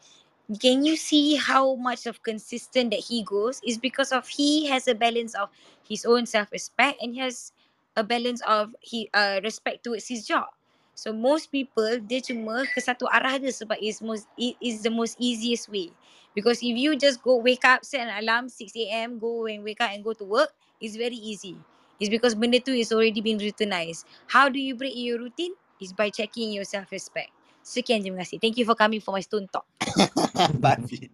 [0.59, 3.61] Can you see how much of consistent that he goes?
[3.63, 5.49] Is because of he has a balance of
[5.87, 7.53] his own self-respect and he has
[7.95, 10.51] a balance of he uh, respect towards his job.
[10.95, 15.15] So most people dia cuma ke satu arah je sebab is most is the most
[15.23, 15.95] easiest way.
[16.35, 19.79] Because if you just go wake up, set an alarm 6 a.m, go and wake
[19.81, 20.51] up and go to work,
[20.83, 21.55] it's very easy.
[22.03, 24.03] It's because benda tu is already been routinized.
[24.27, 25.55] How do you break your routine?
[25.81, 27.31] Is by checking your self-respect.
[27.71, 28.43] Sekian terima kasih.
[28.43, 29.63] Thank you for coming for my stone talk.
[30.65, 31.07] Babi.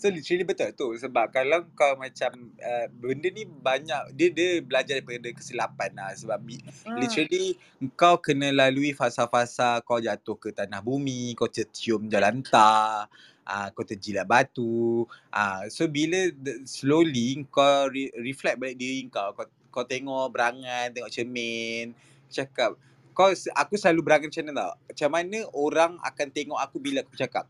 [0.00, 4.96] So literally betul tu sebab kalau kau macam uh, benda ni banyak dia dia belajar
[4.96, 6.96] daripada kesilapan lah sebab Hmm.
[6.96, 7.60] literally
[8.00, 13.12] kau kena lalui fasa-fasa kau jatuh ke tanah bumi, kau tercium jalan tar,
[13.44, 15.04] uh, kau terjilat batu.
[15.28, 20.90] Uh, so bila the- slowly kau re- reflect balik diri kau, kau kau tengok berangan,
[20.96, 21.92] tengok cermin,
[22.32, 22.74] cakap
[23.20, 24.72] kau aku selalu berangan macam mana tau.
[24.88, 27.44] Macam mana orang akan tengok aku bila aku cakap.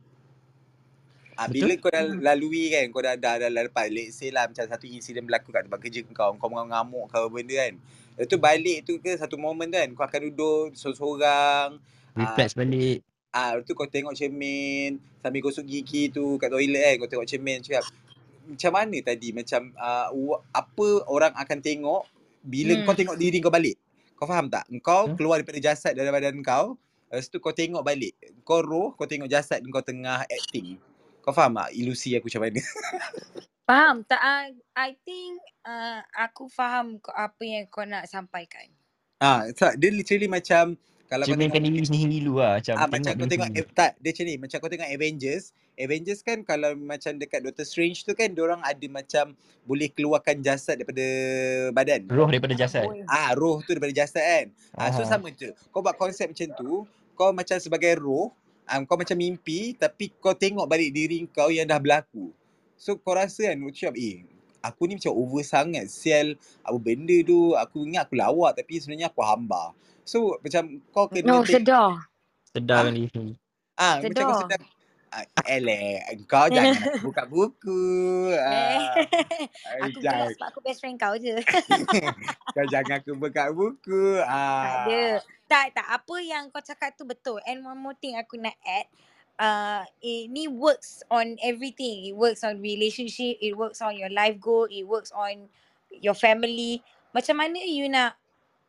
[1.38, 1.80] Ah, bila Betul.
[1.80, 2.20] kau dah Hmm.
[2.20, 5.48] lalui kan, kau dah dah, dah, dah lepas, let's say lah macam satu insiden berlaku
[5.48, 7.80] kat tempat kerja kau, kau mengamuk apa benda kan.
[8.18, 11.80] Lepas tu balik tu ke satu moment kan, kau akan duduk seorang-seorang.
[12.12, 13.00] Ah, Reflex balik.
[13.32, 17.28] ah, lepas tu kau tengok cermin, sambil gosok gigi tu kat toilet kan, kau tengok
[17.30, 17.88] cermin cakap,
[18.44, 20.08] macam mana tadi, macam uh,
[20.52, 22.02] apa orang akan tengok
[22.44, 22.84] bila Hmm.
[22.84, 23.80] kau tengok diri kau balik.
[24.20, 24.68] Kau faham tak?
[24.84, 25.16] Kau Hmm.
[25.16, 26.76] keluar daripada jasad dari badan kau,
[27.08, 28.12] lepas tu kau tengok balik.
[28.44, 30.76] Kau roh, kau tengok jasad kau tengah acting.
[31.24, 32.60] Kau faham tak ilusi aku macam mana?
[33.70, 34.18] Faham tak?
[34.18, 38.66] I, I think uh, aku faham apa yang kau nak sampaikan.
[39.22, 40.74] Ah, tak, dia literally macam
[41.06, 42.58] kalau kau tengok Cerminkan diri sendiri dulu lah.
[42.58, 45.44] Macam Ah macam kau tengok eh, tak dia macam ni macam kau tengok Avengers
[45.80, 49.32] Avengers kan kalau macam dekat Doctor Strange tu kan orang ada macam
[49.64, 51.04] boleh keluarkan jasad daripada
[51.72, 52.84] badan Roh daripada jasad.
[53.08, 55.08] Ah roh tu daripada jasad kan ah so Ah.
[55.08, 56.72] sama je kau buat konsep macam tu
[57.16, 58.32] kau macam sebagai roh
[58.64, 62.30] ah, kau macam mimpi tapi kau tengok balik diri kau yang dah berlaku
[62.76, 64.24] so kau rasa kan macam eh
[64.60, 69.08] aku ni macam over sangat sial apa benda tu aku ingat aku lawak tapi sebenarnya
[69.08, 69.72] aku hamba
[70.04, 71.96] so macam kau kena No, take sedar.
[71.96, 72.08] Ah.
[72.50, 73.34] Sedarkan diri sendiri.
[73.78, 74.60] Ah, macam kau Sedar.
[75.10, 76.74] Ah, elek, kau jangan
[77.06, 77.82] buka buku.
[78.32, 78.94] Eh, Ah,
[79.84, 81.34] aku gelak jangan, sebab aku best friend kau je.
[82.54, 84.18] kau jangan aku buka buku.
[84.22, 85.02] tak ada.
[85.18, 85.18] Ah.
[85.50, 85.86] Tak, tak.
[85.90, 87.42] Apa yang kau cakap tu betul.
[87.42, 88.86] And one more thing aku nak add.
[89.40, 92.06] Uh, ini works on everything.
[92.06, 93.40] It works on relationship.
[93.40, 94.68] It works on your life goal.
[94.70, 95.48] It works on
[95.90, 96.84] your family.
[97.10, 98.14] Macam mana you nak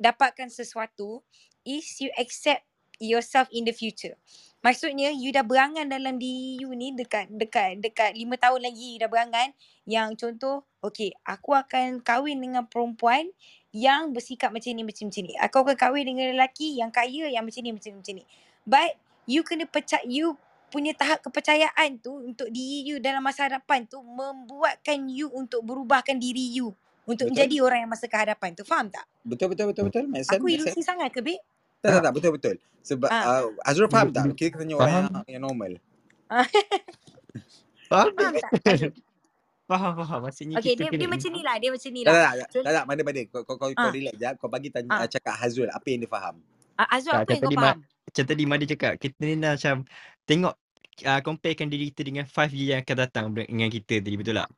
[0.01, 1.21] dapatkan sesuatu
[1.61, 2.65] is you accept
[3.01, 4.13] yourself in the future.
[4.61, 8.99] Maksudnya you dah berangan dalam diri you ni dekat dekat dekat lima tahun lagi you
[9.01, 9.57] dah berangan
[9.89, 13.33] yang contoh okay aku akan kahwin dengan perempuan
[13.73, 15.33] yang bersikap macam ni macam macam ni.
[15.41, 18.23] Aku akan kahwin dengan lelaki yang kaya yang macam ni macam macam ni.
[18.61, 20.37] But you kena percaya you
[20.71, 26.15] punya tahap kepercayaan tu untuk diri you dalam masa hadapan tu membuatkan you untuk berubahkan
[26.15, 26.71] diri you
[27.03, 27.33] untuk Betul.
[27.33, 28.63] menjadi orang yang masa kehadapan tu.
[28.63, 29.03] Faham tak?
[29.25, 30.03] Betul betul betul betul.
[30.07, 31.41] Make sense, Aku ilusi sangat ke, babe?
[31.81, 32.55] Tak tak tak betul betul.
[32.81, 33.45] Sebab Ah.
[33.45, 34.25] uh, Azrul faham tak?
[34.33, 35.07] Kita tanya orang yang,
[35.37, 35.71] yang normal.
[37.91, 38.07] Faham?
[38.15, 38.51] Faham tak?
[39.67, 40.19] Faham, faham.
[40.23, 41.55] Maksudnya Okay, kita dia, kena dia macam ni lah.
[41.59, 42.21] Dia macam ni Tak lah.
[42.21, 43.21] tak tak, tak, tak mana mana.
[43.27, 43.91] Kau kau kau, kau Ah.
[43.91, 44.33] relax jap.
[44.39, 46.35] Kau bagi tanya uh, cakap Hazrul apa yang dia faham.
[46.75, 47.79] Ah, Tak, apa yang kau Ma- faham?
[47.83, 49.75] macam tadi Madi cakap, kita ni dah macam
[50.25, 50.53] tengok
[51.07, 54.49] uh, comparekan diri kita dengan 5 year yang akan datang dengan kita tadi, betul tak?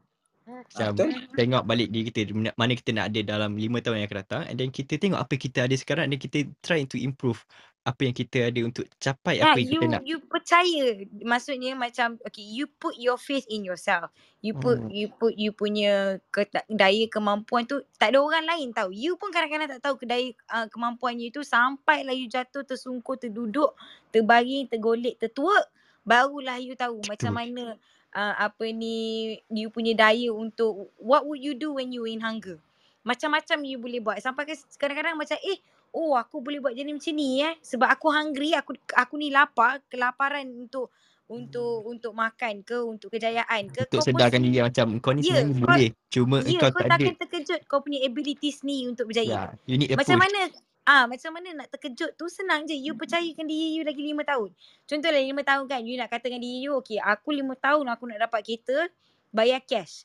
[0.47, 1.11] Ah, Macam betul?
[1.37, 2.21] tengok balik diri kita
[2.57, 5.35] mana- kita nak ada dalam 5 tahun yang akan datang and then kita tengok apa
[5.37, 7.43] kita ada sekarang dan kita try to improve
[7.85, 10.03] apa yang kita ada untuk capai Yeah, apa yang kita you nak.
[10.07, 10.97] you percaya.
[11.21, 14.09] Maksudnya macam okay, you put your faith in yourself.
[14.41, 14.89] You put Hmm.
[14.89, 18.89] you put you punya keta- daya kemampuan tu tak ada orang lain tahu.
[18.95, 23.75] You pun kadang-kadang tak tahu kedaya uh, kemampuan you tu sampailah you jatuh tersungkur terduduk,
[24.09, 25.69] terbaring, tergolek, tertuak,
[26.07, 27.37] barulah you tahu macam Betul.
[27.37, 27.65] mana
[28.13, 32.61] uh, apa ni you punya daya untuk what would you do when you in hunger.
[33.03, 34.17] Macam-macam you boleh buat.
[34.23, 35.59] Sampai ke kadang-kadang macam eh
[35.93, 39.83] oh aku boleh buat jadi macam ni eh sebab aku hungry aku aku ni lapar
[39.91, 40.89] kelaparan untuk
[41.29, 45.39] untuk untuk makan ke untuk kejayaan ke Untuk kau sedarkan diri macam kau ni ya
[45.39, 45.89] sebenarnya kau boleh.
[46.11, 46.93] Cuma ya engkau kau tak ada.
[46.97, 50.23] takkan terkejut kau punya abilities ni untuk berjaya Ya, you need macam push.
[50.27, 50.39] mana
[50.83, 54.51] ah macam mana nak terkejut tu senang je you percayakan diri you lagi lima tahun
[54.87, 58.19] contohlah lima tahun kan you nak katakan diri you okay aku lima tahun aku nak
[58.27, 58.91] dapat kereta
[59.31, 60.03] bayar cash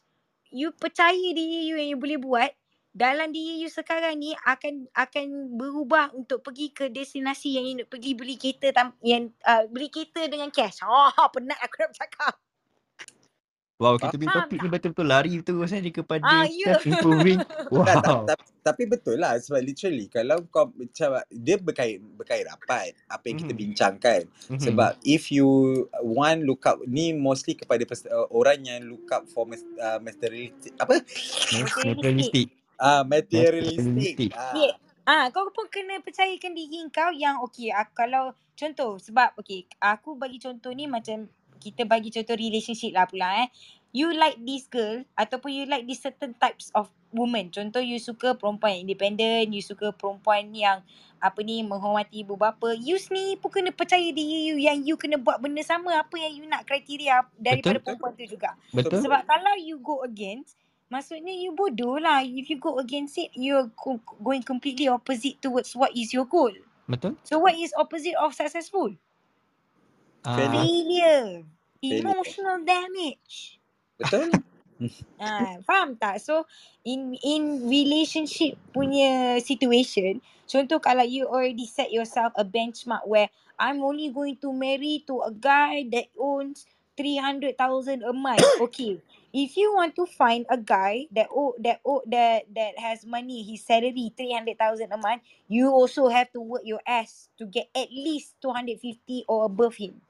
[0.55, 2.51] you percaya diri you yang you boleh buat
[2.99, 7.89] dalam diri you sekarang ni akan akan berubah untuk pergi ke destinasi yang you nak
[7.93, 10.83] pergi beli kereta tam, yang uh, beli kereta dengan cash.
[10.83, 12.35] Oh, penat aku nak bercakap.
[13.79, 14.75] Wow, kita punya topik ni tak?
[14.75, 17.47] betul-betul lari terus eh kepada Ah, self improving.
[17.87, 18.27] Tak, tak, Wow.
[18.27, 23.39] tak, tapi betul lah sebab literally kalau kau macam dia berkait berkait rapat apa yang
[23.39, 23.57] kita Mhm.
[23.57, 24.59] bincangkan Mhm.
[24.59, 25.47] sebab if you
[26.03, 30.03] one look up ni mostly kepada pers- uh, orang yang look up for mas, uh,
[30.03, 30.99] materialistic apa
[31.51, 32.53] Materialistic.
[32.79, 34.31] Ah materialistic.
[34.53, 34.75] Yeah.
[34.79, 39.65] ah Ah, kau pun kena percayakan diri kau yang okey, aku, kalau contoh sebab okey,
[39.81, 43.49] aku bagi contoh ni macam kita bagi contoh relationship lah pula eh.
[43.91, 47.49] You like this girl ataupun you like this certain types of woman.
[47.49, 50.85] Contoh you suka perempuan yang independent, you suka perempuan yang
[51.19, 52.77] apa ni menghormati ibu bapa.
[52.77, 56.33] You sendiri pun kena percaya diri you yang you kena buat benda sama apa yang
[56.37, 57.97] you nak kriteria daripada Betul?
[57.97, 58.51] perempuan tu juga.
[58.77, 59.01] Betul?
[59.03, 60.55] Sebab kalau you go against
[60.89, 62.25] Maksudnya you bodoh lah.
[62.25, 66.53] If you go against it, you're go- going completely opposite towards what is your goal.
[66.89, 67.21] Betul?
[67.29, 68.97] So what is opposite of successful?
[70.29, 71.45] Ah, failure
[71.81, 73.57] Emotional damage.
[73.99, 74.29] betul
[75.19, 76.23] Ah, faham tak?
[76.23, 76.47] So
[76.87, 83.27] in in relationship punya situation, contoh kalau you already set yourself a benchmark where
[83.59, 88.43] I'm only going to marry to a guy that owns 300,000 a month.
[88.63, 89.03] Okay.
[89.35, 93.43] If you want to find a guy that oh that oh that that has money,
[93.45, 97.91] his salary 300,000 a month, you also have to work your ass to get at
[97.93, 100.01] least 250 or above him.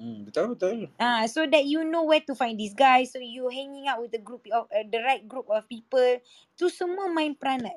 [0.00, 3.04] Hmm, betul betul Ah, so that you know where to find this guy.
[3.04, 6.18] So you hanging out with the group of uh, the right group of people.
[6.56, 7.76] Tu semua main peranan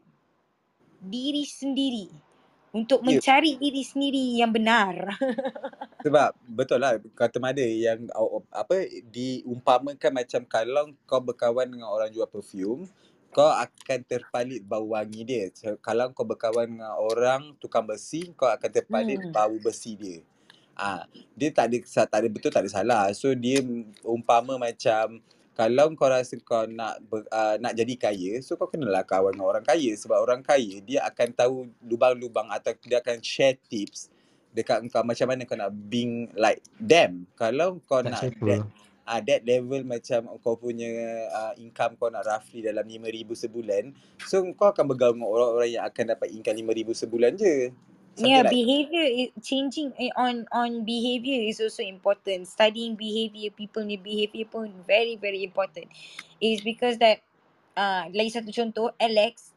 [1.03, 2.07] diri sendiri
[2.71, 5.19] untuk Ya, mencari diri sendiri yang benar.
[6.05, 12.11] sebab betul lah kata Mada yang uh, apa diumpamakan macam kalau kau berkawan dengan orang
[12.11, 12.87] jual perfume
[13.33, 15.49] kau akan terpalit bau wangi dia.
[15.57, 19.33] So, kalau kau berkawan dengan orang tukang besi, kau akan terpalit hmm.
[19.33, 20.21] bau besi dia.
[20.73, 21.05] Ah,
[21.37, 21.77] dia tak ada
[22.09, 23.03] tak ada betul tak ada salah.
[23.13, 23.61] So dia
[24.01, 25.21] umpama macam
[25.53, 29.45] kalau kau rasa kau nak ber, uh, nak jadi kaya, so kau kenalah kawan dengan
[29.45, 31.55] orang kaya sebab orang kaya dia akan tahu
[31.85, 34.09] lubang-lubang atau dia akan share tips
[34.49, 37.29] dekat kau macam mana kau nak being like them.
[37.37, 38.65] Kalau kau tak nak that
[39.03, 40.89] ah that level macam kau punya
[41.29, 43.83] uh, income kau nak roughly dalam 5000 sebulan,
[44.25, 47.69] so kau akan bergaul dengan orang-orang yang akan dapat income 5000 sebulan je.
[48.15, 52.45] Something Yeah, like behavior is changing eh, on on behavior is also important.
[52.47, 55.89] Studying behavior, people ni behavior pun very very important.
[56.37, 57.25] Is because that
[57.73, 59.51] uh, lagi satu contoh Alex.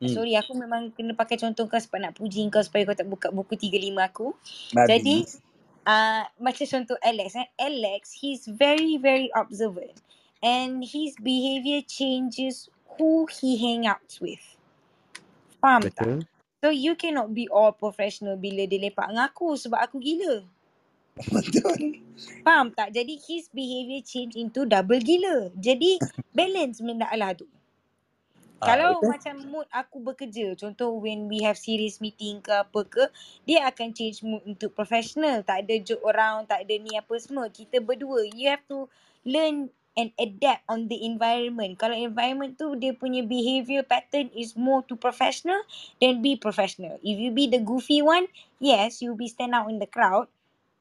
[0.00, 3.06] hmm, Sorry aku memang kena pakai contoh kau sebab nak puji kau supaya kau tak
[3.06, 4.34] buka buku 35 aku.
[4.74, 4.88] babi.
[4.90, 5.28] Jadi
[5.86, 7.48] uh, macam contoh Alex eh.
[7.62, 10.02] Alex he's very very observant
[10.42, 14.42] and his behavior changes who he hang out with.
[15.60, 16.10] Faham tak?
[16.60, 20.44] So you cannot be all professional bila dia lepak dengan aku sebab aku gila.
[21.34, 22.04] Betul.
[22.44, 22.92] Faham tak?
[22.92, 25.48] Jadi his behavior change into double gila.
[25.56, 25.96] Jadi
[26.36, 27.48] balance benda lah tu.
[28.60, 29.08] Ah, Kalau betul.
[29.08, 33.08] macam mood aku bekerja, contoh when we have serious meeting ke apa ke,
[33.48, 35.40] dia akan change mood untuk professional.
[35.40, 37.48] Tak ada joke around, tak ada ni apa semua.
[37.48, 38.84] Kita berdua, you have to
[39.24, 41.78] learn and adapt on the environment.
[41.78, 45.58] Kalau environment tu dia punya behavior pattern is more to professional,
[45.98, 46.98] then be professional.
[47.02, 48.30] If you be the goofy one,
[48.62, 50.30] yes, you'll be stand out in the crowd,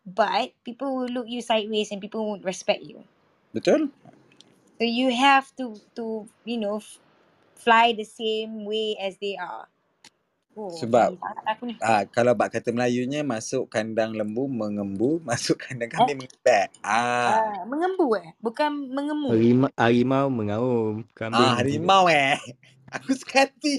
[0.06, 3.04] but people will look you sideways and people won't respect you.
[3.54, 3.90] Betul.
[4.80, 6.80] So you have to to you know
[7.60, 9.68] fly the same way as they are.
[10.60, 11.16] Oh, Sebab
[11.80, 15.96] ah kalau bab kata Melayunya masuk kandang lembu mengembu, masuk kandang Eh?
[15.96, 16.68] kambing mengepek.
[16.84, 17.40] Ah.
[17.40, 18.36] Uh, mengembu eh?
[18.44, 19.32] Bukan mengemu.
[19.32, 20.96] Harimau, harimau mengaum.
[21.16, 22.36] Kambing Ah harimau eh.
[23.00, 23.14] Aku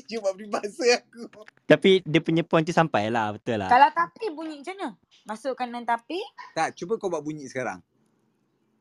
[0.07, 1.27] je buat peribahasa aku.
[1.67, 3.35] Tapi dia punya point tu sampai lah.
[3.35, 3.69] Betul lah.
[3.69, 4.89] Kalau tapi bunyi macam mana?
[5.27, 6.23] Masukkan dalam tapi,
[6.55, 7.83] Tak, cuba kau buat bunyi sekarang.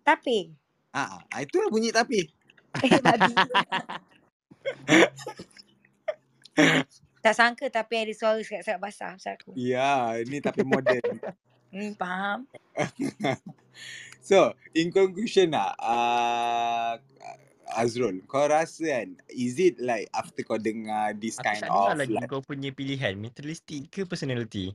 [0.06, 0.54] tapi.
[0.94, 2.30] Ah, ah, itulah bunyi tapi.
[2.78, 3.34] Eh, babi.
[7.20, 9.52] tak sangka tapi ada suara sekat-sekat basah pasal aku.
[9.56, 11.20] Ya, ni tapi modern.
[11.70, 12.50] Hmm, faham.
[14.26, 16.98] so, in conclusion lah, uh,
[17.78, 21.94] Azrul, kau rasa kan, is it like after kau dengar this Aku kind tak dengar
[21.94, 23.14] of lagi like, kau punya pilihan.
[23.22, 24.74] Materialistic ke personality?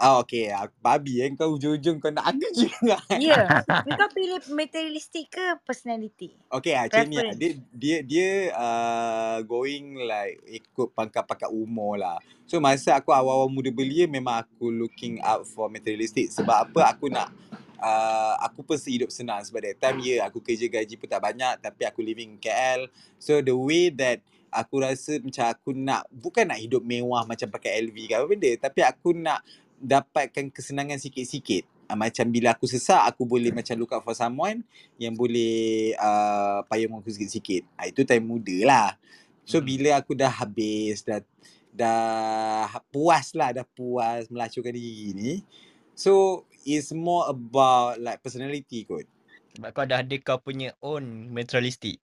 [0.00, 2.96] Oh okay, aku babi eh, kau ujung-ujung kau nak aku juga.
[3.22, 3.62] Ya.
[3.66, 3.96] Yeah.
[3.98, 6.34] Kau pilih materialistic ke personality?
[6.48, 7.34] Okay, macam ni lah.
[7.36, 12.18] Dia, dia, dia uh, going like ikut pangkat-pangkat umur lah.
[12.52, 16.28] So, masa aku awal-awal muda belia, memang aku looking out for materialistic.
[16.34, 17.32] Sebab apa aku nak,
[17.80, 19.40] uh, aku pun hidup senang.
[19.40, 21.56] Sebab that time, ya, yeah, aku kerja gaji pun tak banyak.
[21.64, 22.92] Tapi aku living in KL.
[23.16, 24.20] So, the way that
[24.52, 28.50] aku rasa macam aku nak, bukan nak hidup mewah macam pakai LV ke apa benda.
[28.60, 29.40] Tapi aku nak
[29.82, 31.66] dapatkan kesenangan sikit-sikit.
[31.90, 34.62] Uh, macam bila aku sesak, aku boleh macam look out for someone
[34.96, 37.66] yang boleh uh, payung aku sikit-sikit.
[37.76, 38.88] Uh, itu time muda lah.
[39.42, 39.66] So Hmm.
[39.66, 41.20] bila aku dah habis, dah
[41.74, 45.32] dah puas lah, dah puas melacurkan diri ni.
[45.98, 49.04] So it's more about like personality kot.
[49.58, 52.00] Sebab kau dah ada kau punya own materialistic.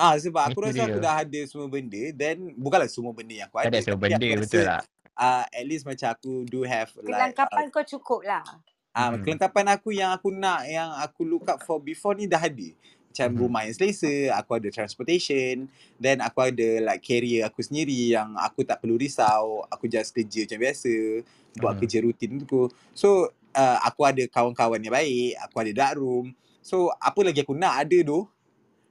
[0.00, 3.60] Ah sebab aku rasa aku dah ada semua benda then bukanlah semua benda yang aku
[3.60, 4.82] Tak ada ada semua benda, betul lah.
[5.16, 8.44] Uh, at least macam aku do have like uh, Kelengkapan kau cukup lah.
[8.90, 9.22] Ah, Mhm.
[9.22, 12.68] kelengkapan aku yang aku nak, yang aku look up for before ni dah ada.
[13.10, 13.38] Macam Mhm.
[13.38, 18.66] rumah yang selesa, aku ada transportation, then aku ada like career aku sendiri yang aku
[18.66, 20.94] tak perlu risau, aku just kerja macam biasa,
[21.58, 21.80] buat Hmm.
[21.86, 22.66] kerja rutin aku.
[22.94, 26.34] So, uh, aku ada kawan-kawan yang baik, aku ada dark room.
[26.62, 28.26] So, apa lagi aku nak ada tu?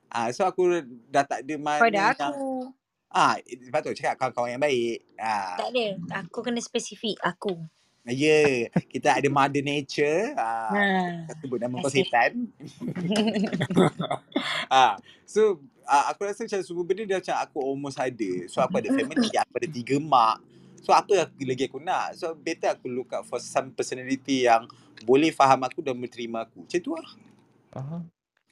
[0.10, 2.74] Ah, so aku dah tak ada mana Pada yang aku.
[3.10, 5.04] Ah, sebab tu cakap kawan-kawan yang baik.
[5.16, 5.86] Ah, Tak ada.
[6.22, 7.18] Aku kena spesifik.
[7.20, 7.58] Aku.
[8.06, 8.54] ya, yeah,
[8.90, 10.34] kita ada mother nature.
[10.34, 10.82] Ah, Ha.
[11.26, 12.50] kita sebut nama kau setan.
[14.72, 18.32] ah, so uh, aku rasa macam semua benda dia macam aku almost ada.
[18.48, 20.42] So aku ada family, aku ada tiga mak.
[20.80, 22.16] So apa aku- lagi aku nak?
[22.16, 24.66] So better aku look out for some personality yang
[25.04, 26.66] boleh faham aku dan menerima aku.
[26.66, 27.10] Macam tu lah.
[27.76, 28.02] Oh.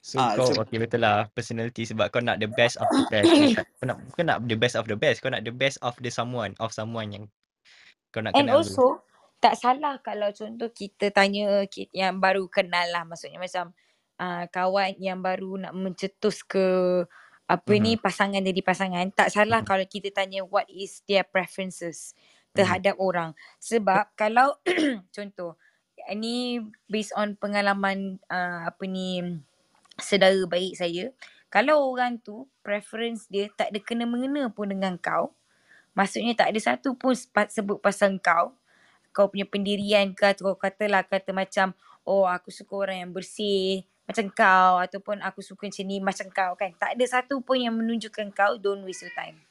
[0.08, 3.04] So Ah, kau so okay betul lah personality sebab kau nak the best of the
[3.12, 3.28] best.
[3.78, 5.20] Kau nak kau nak the best of the best.
[5.20, 7.26] Kau nak the best of the someone of someone yang
[8.16, 8.72] kau nak And kenal tu.
[8.72, 9.04] also,
[9.44, 13.04] tak salah kalau contoh kita tanya yang baru kenal lah.
[13.04, 13.76] Maksudnya macam
[14.16, 17.04] uh, kawan yang baru nak mencetus ke
[17.44, 17.84] apa Mhm.
[17.84, 19.12] ni pasangan jadi pasangan.
[19.12, 19.68] Tak salah Mhm.
[19.68, 22.16] kalau kita tanya what is their preferences
[22.56, 23.36] terhadap orang.
[23.60, 24.56] Sebab kalau
[25.16, 25.60] contoh,
[26.16, 29.20] ni based on pengalaman uh, apa ni
[30.00, 31.12] saudara baik saya.
[31.48, 35.34] Kalau orang tu preference dia tak ada kena-mengena pun dengan kau,
[35.96, 37.16] maksudnya tak ada satu pun
[37.48, 38.54] sebut pasal kau,
[39.16, 41.72] kau punya pendirian ke atau kau katalah kata macam
[42.08, 46.56] oh aku suka orang yang bersih macam kau ataupun aku suka macam ni macam kau
[46.56, 46.72] kan.
[46.80, 49.44] Tak ada satu pun yang menunjukkan kau don't waste your time.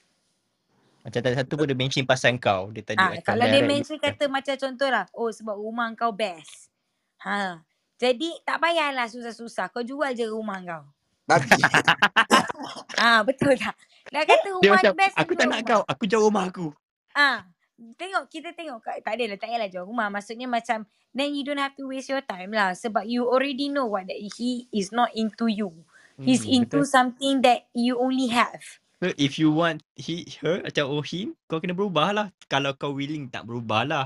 [1.04, 2.72] Macam tak ada satu pun dia mention pasal kau.
[2.72, 6.72] Dia tadi macam kalau dia mention kata macam contoh lah, oh sebab rumah kau best.
[7.20, 7.65] Ha.
[7.96, 9.72] Jadi tak payahlah susah-susah.
[9.72, 10.84] Kau jual je rumah kau.
[11.26, 11.48] Babi.
[12.96, 13.76] Ah betul tak?
[14.08, 15.68] Dah kata dia rumah macam best aku tak nak rumah.
[15.68, 15.82] kau.
[15.86, 16.66] Aku jual rumah aku.
[17.12, 17.44] Ah,
[17.96, 20.08] tengok kita tengok tak adalah tak payahlah jual rumah.
[20.08, 23.86] Maksudnya macam then you don't have to waste your time lah sebab you already know
[23.88, 25.72] what that he is not into you.
[26.20, 26.88] He's Hmm, into betul.
[26.88, 28.64] something that you only have.
[28.98, 32.26] So if you want he her atau or him, kau kena berubah lah.
[32.48, 34.04] Kalau kau willing tak berubah lah.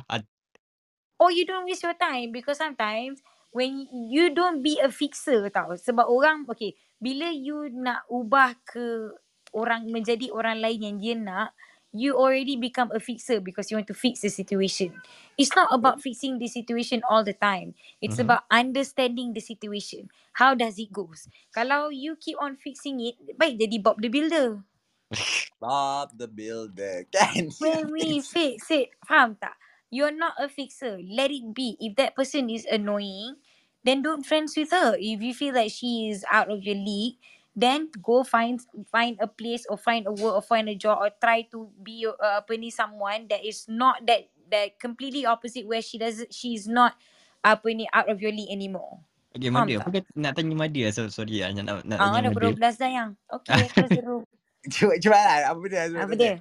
[1.21, 5.75] Or you don't waste your time because sometimes when you don't be a fixer tau.
[5.75, 9.15] Sebab orang okay bila you nak ubah ke
[9.57, 11.51] orang menjadi orang lain yang dia nak
[11.91, 14.95] you already become a fixer because you want to fix the situation.
[15.35, 17.75] It's not about fixing the situation all the time.
[17.99, 18.23] It's Mhm.
[18.23, 20.07] about understanding the situation.
[20.39, 21.27] How does it goes.
[21.51, 24.63] Kalau you keep on fixing it, baik jadi Bob the Builder.
[25.61, 27.07] Bob the Builder.
[27.13, 27.51] Kan?
[27.61, 29.55] When we fix it, faham tak?
[29.91, 31.03] You're not a fixer.
[31.03, 31.75] Let it be.
[31.83, 33.43] If that person is annoying,
[33.83, 34.95] then don't friends with her.
[34.95, 37.19] If you feel like she is out of your league,
[37.59, 41.11] then go find find a place or find a work or find a job or
[41.19, 45.83] try to be uh, apa ni someone that is not that that completely opposite where
[45.83, 46.95] she does she's not
[47.43, 49.03] apa ni out of your league anymore.
[49.31, 49.79] Okay, tak?
[49.79, 50.91] Aku kata nak tanya Mada lah.
[50.91, 51.55] So, sorry lah.
[51.55, 52.51] Nak, nak, Ah, tanya dah Mada.
[52.51, 53.11] pukul 12 dah yang.
[53.31, 53.63] Okay,
[53.95, 54.23] the room.
[54.67, 55.39] Cuba, cuba lah.
[55.55, 55.83] Apa dia?
[55.87, 56.35] Apa dia?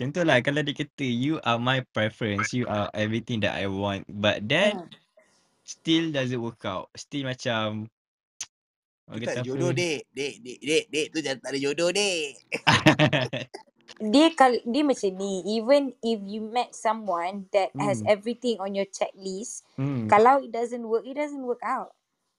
[0.00, 4.08] Contohlah kalau dia kata you are my preference, you are everything that I want.
[4.08, 4.88] But then Hmm.
[5.66, 6.88] still doesn't work out.
[6.96, 7.92] Still macam
[9.10, 10.08] orang tak kata jodoh, dek.
[10.14, 11.06] Dek, dek, dek, dek.
[11.12, 12.32] Tu jangan tak ada jodoh, dek.
[14.00, 18.06] dia kal dia macam ni even if you met someone that has Hmm.
[18.06, 20.10] everything on your checklist Hmm.
[20.10, 21.92] kalau it doesn't work it doesn't work out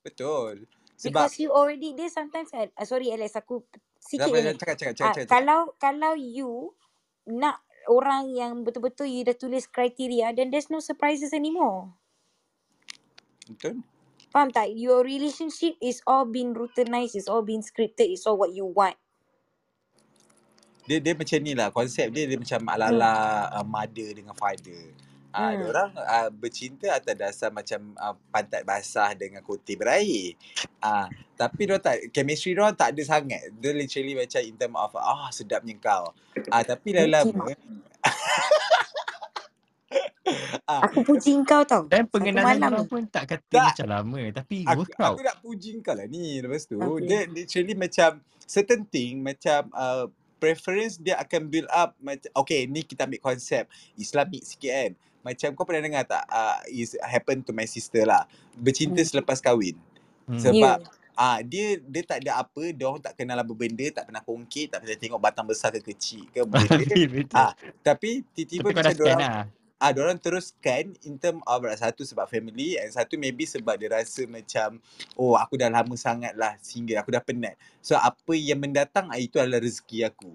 [0.05, 0.65] Betul.
[0.97, 3.65] Sebab because you already dia sometimes uh, sorry Alex aku
[4.01, 5.29] sikit cakap, cakap, cakap, Ah, cakap, cakap.
[5.29, 6.73] kalau kalau you
[7.27, 11.93] nak orang yang betul-betul you dah tulis kriteria then there's no surprises anymore
[13.49, 13.83] Betul.
[14.31, 18.53] faham tak your relationship is all been routinized is all been scripted is all what
[18.53, 18.95] you want
[20.89, 21.69] Dia dia macam ni lah.
[21.69, 22.73] Konsep dia dia macam hmm.
[22.73, 23.11] ala-ala
[23.53, 24.91] uh, mother dengan father.
[25.31, 25.67] Ah, hmm.
[25.67, 30.35] orang uh, bercinta atas dasar macam uh, pantat basah dengan kotir berair.
[30.83, 31.07] Ah,
[31.39, 33.55] tapi dia tak chemistry dia tak ada sangat.
[33.57, 36.11] Dia literally macam in term of ah sedapnya kau.
[36.51, 37.55] Ah, tapi lama-lama
[40.69, 44.63] ah, aku puji kau tau Dan pengenalan ni pun tak kata tak macam lama tapi
[44.65, 45.15] aku work out.
[45.17, 48.09] aku nak puji kau lah ni lepas tu okay dia literally macam
[48.45, 50.05] certain thing macam uh,
[50.41, 55.53] preference dia akan build up macam okay ni kita ambil konsep Islamic sikit kan macam
[55.53, 58.25] kau pernah dengar tak uh, is happen to my sister lah
[58.57, 59.09] bercinta hmm.
[59.09, 59.77] selepas kahwin
[60.21, 60.37] Hmm.
[60.37, 64.09] sebab yeah ah dia dia tak ada apa dia orang tak kenal apa benda tak
[64.09, 66.81] pernah kongkit tak pernah tengok batang besar ke kecil ke benda
[67.13, 67.35] betul.
[67.35, 67.51] ah
[67.83, 69.45] tapi tiba-tiba macam scan diorang lah.
[69.77, 73.91] ah diorang teruskan in term of like, satu sebab family and satu maybe sebab dia
[73.91, 74.79] rasa macam
[75.19, 79.19] oh aku dah lama sangat lah single aku dah penat so apa yang mendatang ah,
[79.19, 80.31] itu adalah rezeki aku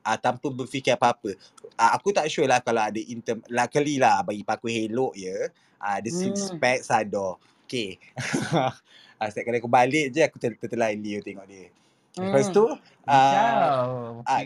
[0.00, 1.36] ah tanpa berfikir apa-apa
[1.76, 5.48] ah, aku tak sure lah kalau ada in term luckily lah bagi aku elok ya
[5.80, 6.58] ah ada six hmm.
[6.60, 8.00] pack sadar okay
[9.20, 11.68] ah, setiap kali aku balik je aku ter- tertelai Leo tengok dia
[12.18, 12.54] lepas hmm.
[12.54, 12.66] tu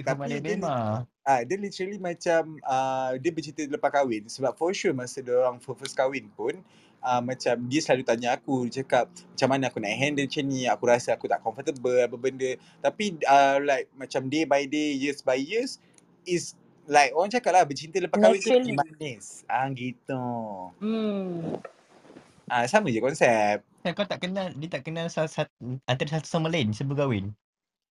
[0.04, 1.04] tapi dia dia.
[1.24, 5.56] Ah, dia literally macam uh, dia bercerita lepas kahwin sebab for sure masa dia orang
[5.56, 6.60] first kahwin pun
[7.04, 10.64] uh, macam dia selalu tanya aku dia cakap macam mana aku nak handle macam ni
[10.64, 12.50] aku rasa aku tak comfortable apa benda
[12.80, 15.78] tapi uh, like macam day by day years by years
[16.24, 16.56] is
[16.88, 20.24] like orang cakap lah bercinta lepas kahwin tu manis ah gitu
[20.80, 21.60] hmm.
[22.48, 26.24] ah sama je konsep Kan kau tak kenal, dia tak kenal salah satu, antara satu
[26.24, 27.26] sama lain sebelum kahwin.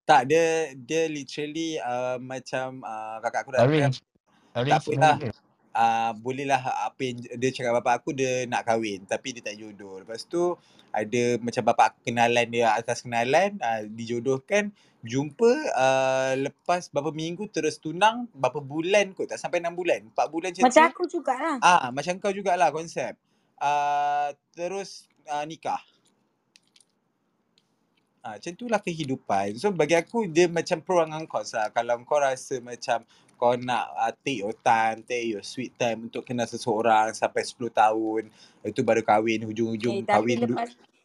[0.10, 3.98] tak dia dia literally uh, macam uh, kakak aku dah cakap Arrange.
[4.02, 5.43] tak Arrange apalah marriage.
[5.74, 10.02] Uh, bolehlah apa yang dia cakap bapak aku dia nak kahwin tapi dia tak jodoh.
[10.02, 10.56] Lepas tu
[10.94, 14.70] ada macam bapak aku kenalan dia atas kenalan uh, dijodohkan
[15.04, 20.32] jumpa uh, lepas berapa minggu terus tunang berapa bulan kot tak sampai 6 bulan 4
[20.32, 23.20] bulan macam macam aku jugalah ah macam kau jugalah konsep
[23.60, 25.82] uh, terus uh, nikah
[28.24, 29.60] Ah, macam itulah kehidupan.
[29.60, 31.68] So bagi aku dia macam pro dengan cons lah.
[31.76, 33.04] Kalau kau rasa macam
[33.44, 37.68] kau nak uh, take your time, take your sweet time untuk kenal seseorang sampai 10
[37.76, 38.32] tahun,
[38.64, 40.56] itu baru kahwin, eh hujung-hujung tapi kahwin dulu.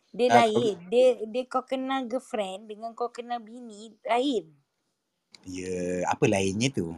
[0.09, 4.55] dia Uh, lain dia dia kau kenal girlfriend dengan kau kenal bini lain
[5.45, 6.97] ya, apa lainnya tu?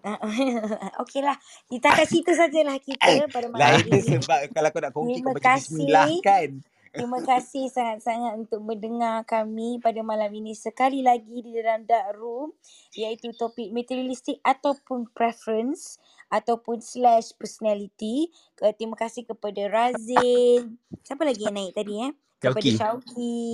[1.04, 1.36] Okey lah
[1.68, 5.34] kita kat situ sajalah kita pada malam Lain ini sebab kalau kau nak terima kau
[5.36, 6.50] baca bismillah kan?
[6.90, 12.50] Terima kasih sangat-sangat untuk mendengar kami pada malam ini sekali lagi di dalam dark room
[12.98, 16.02] iaitu topik materialistik ataupun preference
[16.34, 18.34] ataupun slash personality.
[18.74, 20.82] Terima kasih kepada Razin.
[21.06, 22.12] Siapa lagi yang naik tadi eh?
[22.42, 22.74] Kepada Syauki.
[22.74, 23.46] Syauki.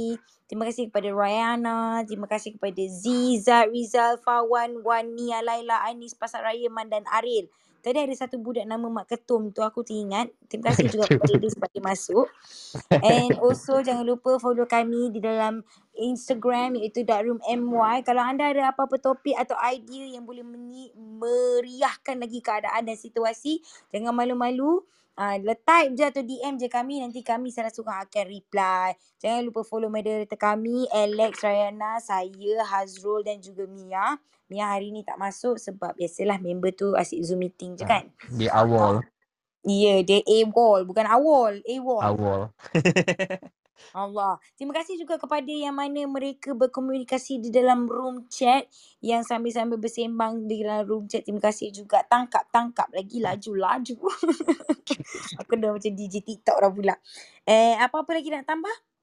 [0.47, 1.81] Terima kasih kepada Rayana.
[2.09, 7.53] Terima kasih kepada Ziza, Rizal, Fawan, Wan, Nia, Laila, Anis, Pasar Raya, Man dan Aril.
[7.87, 10.27] Tadi ada satu budak nama Mak Ketum tu aku teringat.
[10.51, 12.27] Terima kasih juga kepada dia sebab dia masuk.
[12.91, 15.63] And also jangan lupa follow kami di dalam
[15.95, 18.03] Instagram iaitu Darkroom MY.
[18.03, 23.63] Kalau anda ada apa-apa topik atau idea yang boleh meni- meriahkan lagi keadaan dan situasi,
[23.95, 24.83] jangan malu-malu.
[25.17, 28.93] Uh, letak je atau DM je kami nanti kami salah seorang akan reply.
[29.17, 34.21] Jangan lupa follow moderator kami Alex, Rayana, saya, Hazrul dan juga Mia.
[34.53, 38.05] Mia hari ni tak masuk sebab biasalah member tu asyik Zoom meeting je Ha, kan.
[38.29, 39.03] Dia awal.
[39.67, 40.87] Ya, dia AWOL.
[40.87, 41.59] Bukan awal.
[41.67, 42.03] AWOL.
[42.07, 42.41] Awal.
[43.93, 44.41] Allah.
[44.57, 48.67] Terima kasih juga kepada yang mana mereka berkomunikasi di dalam room chat
[49.05, 51.25] yang sambil-sambil bersembang di dalam room chat.
[51.25, 52.03] Terima kasih juga.
[52.07, 53.97] Tangkap-tangkap lagi laju-laju.
[55.45, 56.95] Aku dah macam DJ TikTok dah pula.
[57.47, 58.96] Eh, apa-apa lagi nak tambah?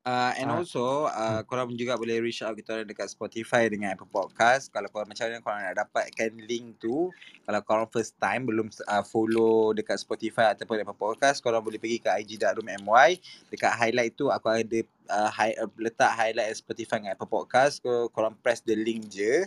[0.00, 3.92] Uh, and Ah, also uh, korang juga boleh reach out kita orang dekat Spotify dengan
[3.92, 4.72] Apple Podcast.
[4.72, 7.12] Kalau korang macam mana korang nak dapatkan link tu,
[7.44, 12.00] kalau korang first time belum uh, follow dekat Spotify ataupun Apple Podcast, korang boleh pergi
[12.00, 13.20] ke IG Darkroom MY.
[13.52, 14.80] Dekat highlight tu aku ada
[15.12, 17.84] uh, hi, uh, letak highlight Spotify dengan Apple Podcast.
[17.84, 19.44] Kor- korang press the link je.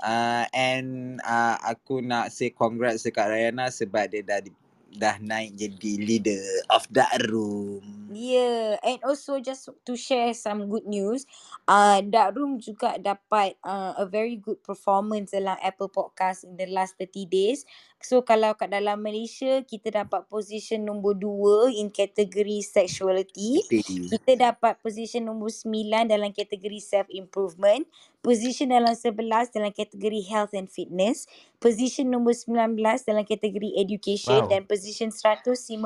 [0.00, 4.54] Uh, and uh, aku nak say congrats dekat Rayana sebab dia dah di,
[4.94, 8.00] dah naik jadi leader of that room.
[8.10, 11.30] Yeah, and also just to share some good news,
[11.70, 16.66] uh, Dark Room juga dapat uh, a very good performance dalam Apple Podcast in the
[16.66, 17.62] last 30 days.
[18.02, 23.62] So kalau kat dalam Malaysia, kita dapat position nombor 2 in kategori sexuality.
[24.10, 27.86] Kita dapat position nombor 9 dalam kategori self-improvement.
[28.20, 31.24] Position dalam 11 dalam kategori health and fitness.
[31.56, 32.76] Position nombor 19
[33.08, 34.44] dalam kategori education.
[34.44, 34.52] Wow.
[34.52, 35.80] Dan position 156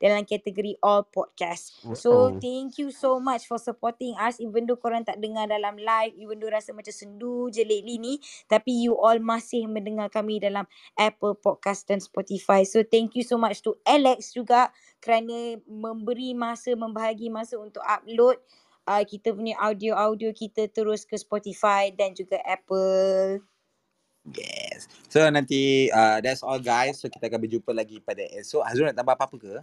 [0.00, 1.80] dalam kategori all podcast.
[1.96, 6.12] So thank you so much for supporting us even though korang tak dengar dalam live,
[6.20, 10.68] even though rasa macam sendu je lately ni, tapi you all masih mendengar kami dalam
[11.00, 12.68] Apple Podcast dan Spotify.
[12.68, 18.36] So thank you so much to Alex juga kerana memberi masa, membahagi masa untuk upload
[18.90, 23.38] uh, kita punya audio-audio kita terus ke Spotify dan juga Apple.
[24.34, 24.90] Yes.
[25.06, 26.98] So nanti uh, that's all guys.
[26.98, 28.66] So kita akan berjumpa lagi pada esok.
[28.66, 29.54] Hazrul nak tambah apa-apa ke?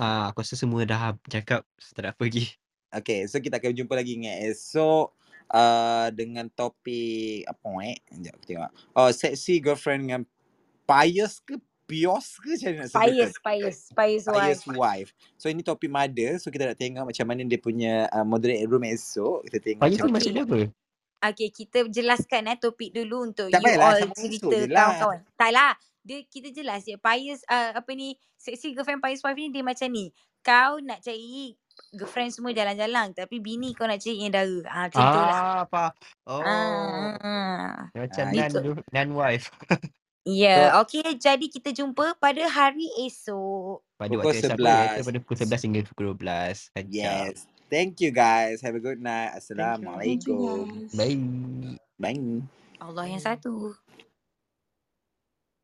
[0.00, 2.56] Ah, aku rasa semua dah cakap so tak ada apa lagi.
[2.90, 5.14] Okay, so kita akan berjumpa lagi dengan esok
[5.54, 7.96] uh, dengan topik apa eh?
[8.10, 8.70] Sekejap aku tengok.
[8.98, 10.22] Oh, sexy girlfriend dengan
[10.88, 11.54] pious ke
[11.90, 12.86] pious ke macam mana?
[12.88, 14.78] Pious, pious, pious Pious wife.
[14.78, 15.10] wife.
[15.34, 16.38] So ini topik mother.
[16.38, 19.42] So kita nak tengok macam mana dia punya uh, moderate room esok.
[19.44, 20.58] Kita tengok Payah tu macam maksud dia apa?
[21.20, 24.78] Okay, kita jelaskan eh topik dulu untuk Tak you payahlah, all sama cerita je lah.
[24.80, 25.18] kawan-kawan.
[25.34, 25.72] Tak lah.
[26.00, 26.96] Dia kita jelas je.
[26.96, 30.08] Pious uh, apa ni sexy girlfriend pious wife ni dia macam ni.
[30.40, 31.52] Kau nak cari
[31.92, 34.58] girlfriend semua jalan-jalan tapi bini kau nak cari yang dara.
[34.64, 35.28] Ah macam tu lah.
[35.36, 35.84] Ah, apa?
[36.24, 36.40] Oh.
[36.40, 37.92] Ah.
[37.92, 38.50] Macam Ah, nan
[38.88, 39.52] nan wife.
[40.28, 40.68] Ya, yeah.
[40.76, 41.00] okay.
[41.16, 43.80] Jadi kita jumpa pada hari esok.
[43.96, 45.08] Pada Pukul waktu yang sama iaitu 11.
[45.08, 46.76] pada pukul 11 hingga pukul 12.
[46.76, 47.24] Kejap.
[47.32, 47.36] Yes.
[47.70, 48.60] Thank you guys.
[48.60, 49.32] Have a good night.
[49.40, 49.96] Thank you.
[50.02, 50.64] Thank you Assalamualaikum.
[50.90, 50.92] guys.
[50.92, 51.16] Bye.
[51.96, 52.20] Bye.
[52.80, 53.76] Allah yang satu.